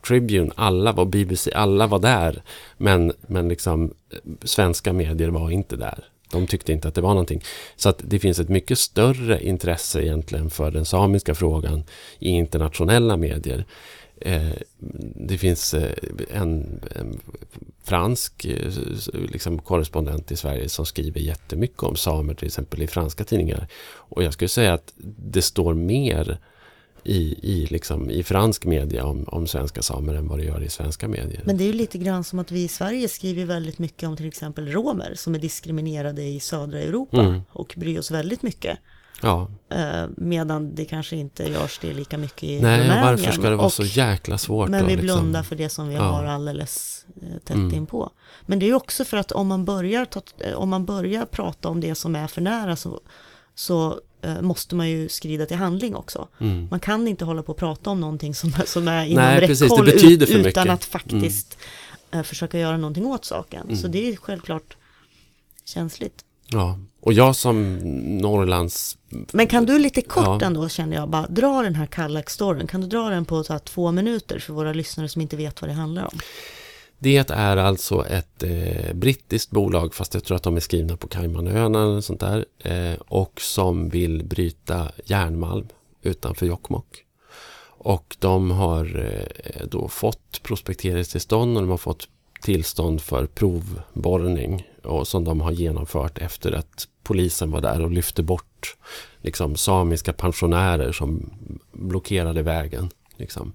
[0.08, 2.44] Tribune, alla var BBC, alla var där.
[2.78, 6.04] Men, men liksom eh, svenska medier var inte där.
[6.32, 7.44] De tyckte inte att det var någonting.
[7.76, 11.84] Så att det finns ett mycket större intresse egentligen för den samiska frågan
[12.20, 13.66] i internationella medier.
[14.22, 14.52] Eh,
[15.16, 15.92] det finns eh,
[16.30, 17.20] en, en
[17.84, 18.72] fransk eh,
[19.14, 23.68] liksom, korrespondent i Sverige som skriver jättemycket om samer till exempel i franska tidningar.
[23.92, 26.40] Och jag skulle säga att det står mer
[27.04, 30.70] i, i, liksom, i fransk media om, om svenska samer än vad det gör i
[30.70, 31.42] svenska medier.
[31.46, 34.18] Men det är ju lite grann som att vi i Sverige skriver väldigt mycket om
[34.18, 37.42] till exempel romer som är diskriminerade i södra Europa mm.
[37.52, 38.78] och bryr oss väldigt mycket.
[39.22, 39.48] Ja.
[39.70, 43.06] Eh, medan det kanske inte görs det lika mycket i Nej, Rumänien.
[43.06, 44.70] varför ska det vara och, så jäkla svårt?
[44.70, 45.06] Men vi liksom...
[45.06, 46.02] blundar för det som vi ja.
[46.02, 47.76] har alldeles eh, tätt mm.
[47.76, 48.10] inpå.
[48.46, 50.22] Men det är ju också för att om man, börjar ta,
[50.56, 53.00] om man börjar prata om det som är för nära så,
[53.60, 56.28] så Eh, måste man ju skrida till handling också.
[56.40, 56.68] Mm.
[56.72, 59.90] Man kan inte hålla på och prata om någonting som, som är inom Nej, räckhåll
[59.90, 60.70] ut, utan mycket.
[60.70, 61.58] att faktiskt
[62.12, 62.24] mm.
[62.24, 63.64] försöka göra någonting åt saken.
[63.64, 63.76] Mm.
[63.76, 64.78] Så det är självklart
[65.66, 66.26] känsligt.
[66.48, 67.76] Ja, och jag som
[68.22, 68.98] Norrlands...
[69.34, 70.42] Men kan du lite kort ja.
[70.42, 72.68] ändå känner jag bara dra den här Kallak-storyn.
[72.68, 75.70] Kan du dra den på så två minuter för våra lyssnare som inte vet vad
[75.70, 76.20] det handlar om?
[77.02, 81.08] Det är alltså ett eh, brittiskt bolag, fast jag tror att de är skrivna på
[81.08, 82.46] Caymanöarna eller sånt där.
[82.60, 85.68] Eh, och som vill bryta järnmalm
[86.02, 87.06] utanför Jokkmokk.
[87.82, 89.12] Och de har
[89.44, 92.08] eh, då fått prospekteringstillstånd och de har fått
[92.42, 94.68] tillstånd för provborrning.
[94.84, 98.76] Och som de har genomfört efter att polisen var där och lyfte bort
[99.22, 101.34] liksom, samiska pensionärer som
[101.72, 102.90] blockerade vägen.
[103.18, 103.54] Liksom.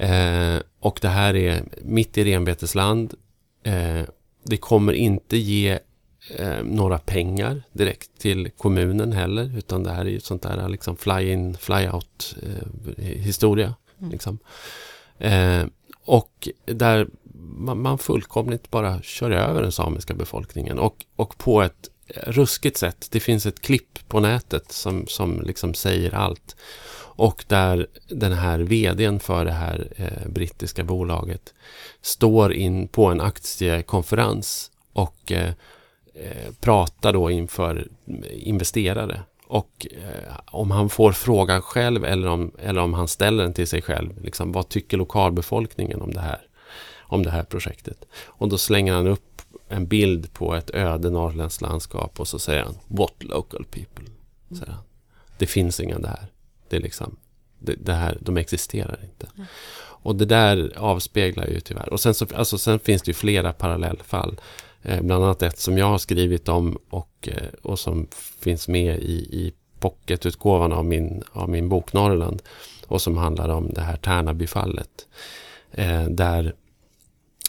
[0.00, 3.14] Eh, och det här är mitt i renbetesland.
[3.62, 4.02] Eh,
[4.44, 5.78] det kommer inte ge
[6.36, 9.58] eh, några pengar direkt till kommunen heller.
[9.58, 13.74] Utan det här är ju sånt där liksom fly-in, fly-out eh, historia.
[13.98, 14.10] Mm.
[14.10, 14.38] Liksom.
[15.18, 15.64] Eh,
[16.04, 20.78] och där man, man fullkomligt bara kör över den samiska befolkningen.
[20.78, 21.90] Och, och på ett
[22.26, 23.08] ruskigt sätt.
[23.10, 26.56] Det finns ett klipp på nätet som, som liksom säger allt.
[27.20, 31.54] Och där den här vdn för det här eh, brittiska bolaget
[32.02, 35.52] står in på en aktiekonferens och eh,
[36.14, 37.88] eh, pratar då inför
[38.30, 39.22] investerare.
[39.46, 43.68] Och eh, om han får frågan själv eller om, eller om han ställer den till
[43.68, 44.22] sig själv.
[44.22, 46.40] Liksom, vad tycker lokalbefolkningen om det här?
[47.00, 48.04] Om det här projektet.
[48.24, 52.62] Och då slänger han upp en bild på ett öde norrländskt landskap och så säger
[52.62, 54.04] han What local people?
[54.48, 54.84] Säger han.
[55.38, 56.30] Det finns inga där.
[56.70, 57.16] Det är liksom,
[57.58, 59.26] det, det här, de existerar inte.
[59.36, 59.46] Mm.
[60.02, 61.92] Och det där avspeglar ju tyvärr.
[61.92, 64.40] Och sen, så, alltså, sen finns det ju flera parallellfall.
[64.82, 68.08] Eh, bland annat ett som jag har skrivit om och, eh, och som
[68.40, 72.42] finns med i, i pocketutgåvan av min, av min bok Norrland.
[72.86, 75.08] Och som handlar om det här Tärnabyfallet.
[75.72, 76.54] Eh, där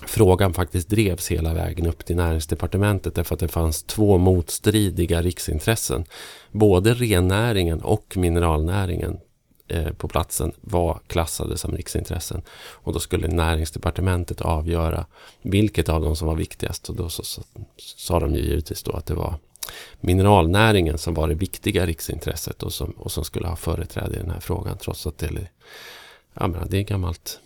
[0.05, 6.05] frågan faktiskt drevs hela vägen upp till näringsdepartementet därför att det fanns två motstridiga riksintressen.
[6.51, 9.19] Både rennäringen och mineralnäringen
[9.67, 12.41] eh, på platsen var klassade som riksintressen.
[12.51, 15.05] Och då skulle näringsdepartementet avgöra
[15.41, 16.89] vilket av dem som var viktigast.
[16.89, 17.41] Och då så, så,
[17.77, 19.35] sa de ju givetvis då att det var
[19.99, 24.31] mineralnäringen som var det viktiga riksintresset och som, och som skulle ha företräde i den
[24.31, 24.77] här frågan.
[24.77, 25.47] Trots att det,
[26.33, 27.39] ja, det är gammalt.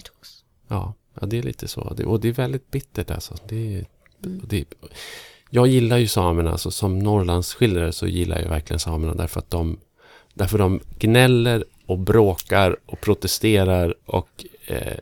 [0.00, 0.44] Talks.
[0.68, 1.94] Ja, ja, det är lite så.
[1.96, 3.34] Det, och det är väldigt bittert alltså.
[3.48, 3.84] Det,
[4.24, 4.42] mm.
[4.48, 4.64] det,
[5.50, 9.78] jag gillar ju samerna, alltså, som Norrlandsskildrare så gillar jag verkligen samerna därför att de,
[10.34, 14.96] därför de gnäller och bråkar och protesterar och eh,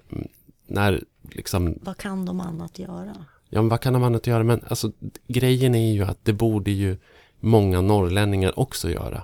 [0.67, 1.79] när liksom...
[1.83, 3.15] Vad kan de annat göra?
[3.49, 4.45] Ja, men vad kan de annat göra?
[4.45, 4.93] Men alltså,
[5.27, 6.97] grejen är ju att det borde ju
[7.41, 9.23] många norrlänningar också göra.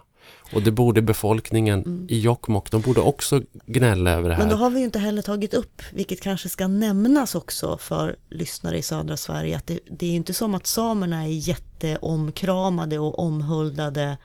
[0.53, 2.07] Och det borde befolkningen mm.
[2.09, 4.43] i Jokkmokk, de borde också gnälla över det här.
[4.43, 8.17] Men då har vi ju inte heller tagit upp, vilket kanske ska nämnas också för
[8.31, 13.19] lyssnare i södra Sverige, att det, det är inte som att samerna är jätteomkramade och
[13.19, 14.17] omhuldade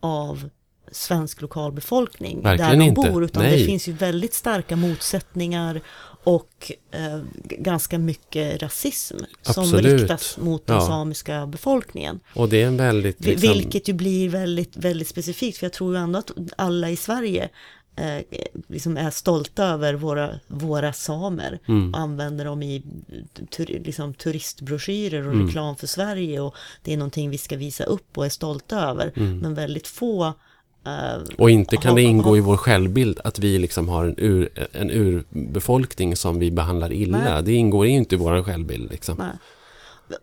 [0.00, 0.50] av
[0.92, 3.10] svensk lokalbefolkning Verkligen där de inte.
[3.10, 3.58] bor, utan Nej.
[3.58, 5.80] det finns ju väldigt starka motsättningar
[6.24, 9.70] och eh, ganska mycket rasism Absolut.
[9.70, 10.86] som riktas mot den ja.
[10.86, 12.20] samiska befolkningen.
[12.34, 13.24] Och det är en väldigt...
[13.24, 13.52] Liksom...
[13.52, 17.48] Vilket ju blir väldigt, väldigt specifikt, för jag tror ju ändå att alla i Sverige
[17.96, 21.94] eh, liksom är stolta över våra, våra samer mm.
[21.94, 22.82] och använder dem i
[23.50, 25.46] tur, liksom, turistbroschyrer och mm.
[25.46, 29.12] reklam för Sverige och det är någonting vi ska visa upp och är stolta över.
[29.16, 29.38] Mm.
[29.38, 30.34] Men väldigt få
[31.38, 34.90] och inte kan det ingå i vår självbild att vi liksom har en, ur, en
[34.90, 37.18] urbefolkning som vi behandlar illa.
[37.18, 37.42] Nej.
[37.42, 38.90] Det ingår inte i vår självbild.
[38.90, 39.22] Liksom.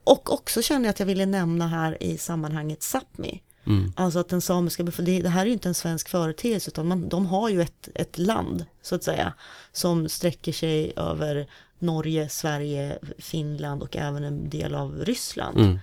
[0.03, 3.41] Och också känner jag att jag ville nämna här i sammanhanget Sápmi.
[3.66, 3.93] Mm.
[3.95, 7.09] Alltså att den samiska befolkningen, det här är ju inte en svensk företeelse utan man,
[7.09, 9.34] de har ju ett, ett land så att säga
[9.72, 11.47] som sträcker sig över
[11.80, 15.59] Norge, Sverige, Finland och även en del av Ryssland.
[15.59, 15.80] Mm.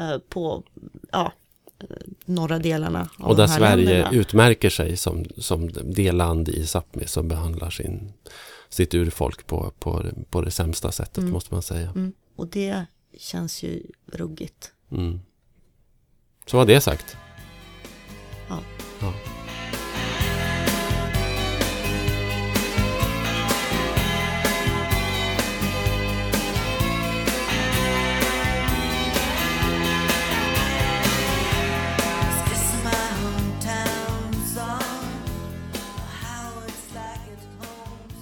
[0.00, 0.62] Uh, på,
[1.12, 1.32] ja,
[2.24, 3.08] norra delarna.
[3.18, 4.10] Av och där Sverige länderna.
[4.12, 8.12] utmärker sig som, som det land i Sápmi som behandlar sin,
[8.68, 11.30] sitt urfolk på, på, på det sämsta sättet mm.
[11.30, 11.90] måste man säga.
[11.90, 12.12] Mm.
[12.36, 12.86] Och det
[13.18, 14.72] känns ju ruggigt.
[14.90, 15.20] Mm.
[16.46, 17.16] Så var det sagt.
[18.48, 18.58] Ja.
[19.00, 19.35] ja.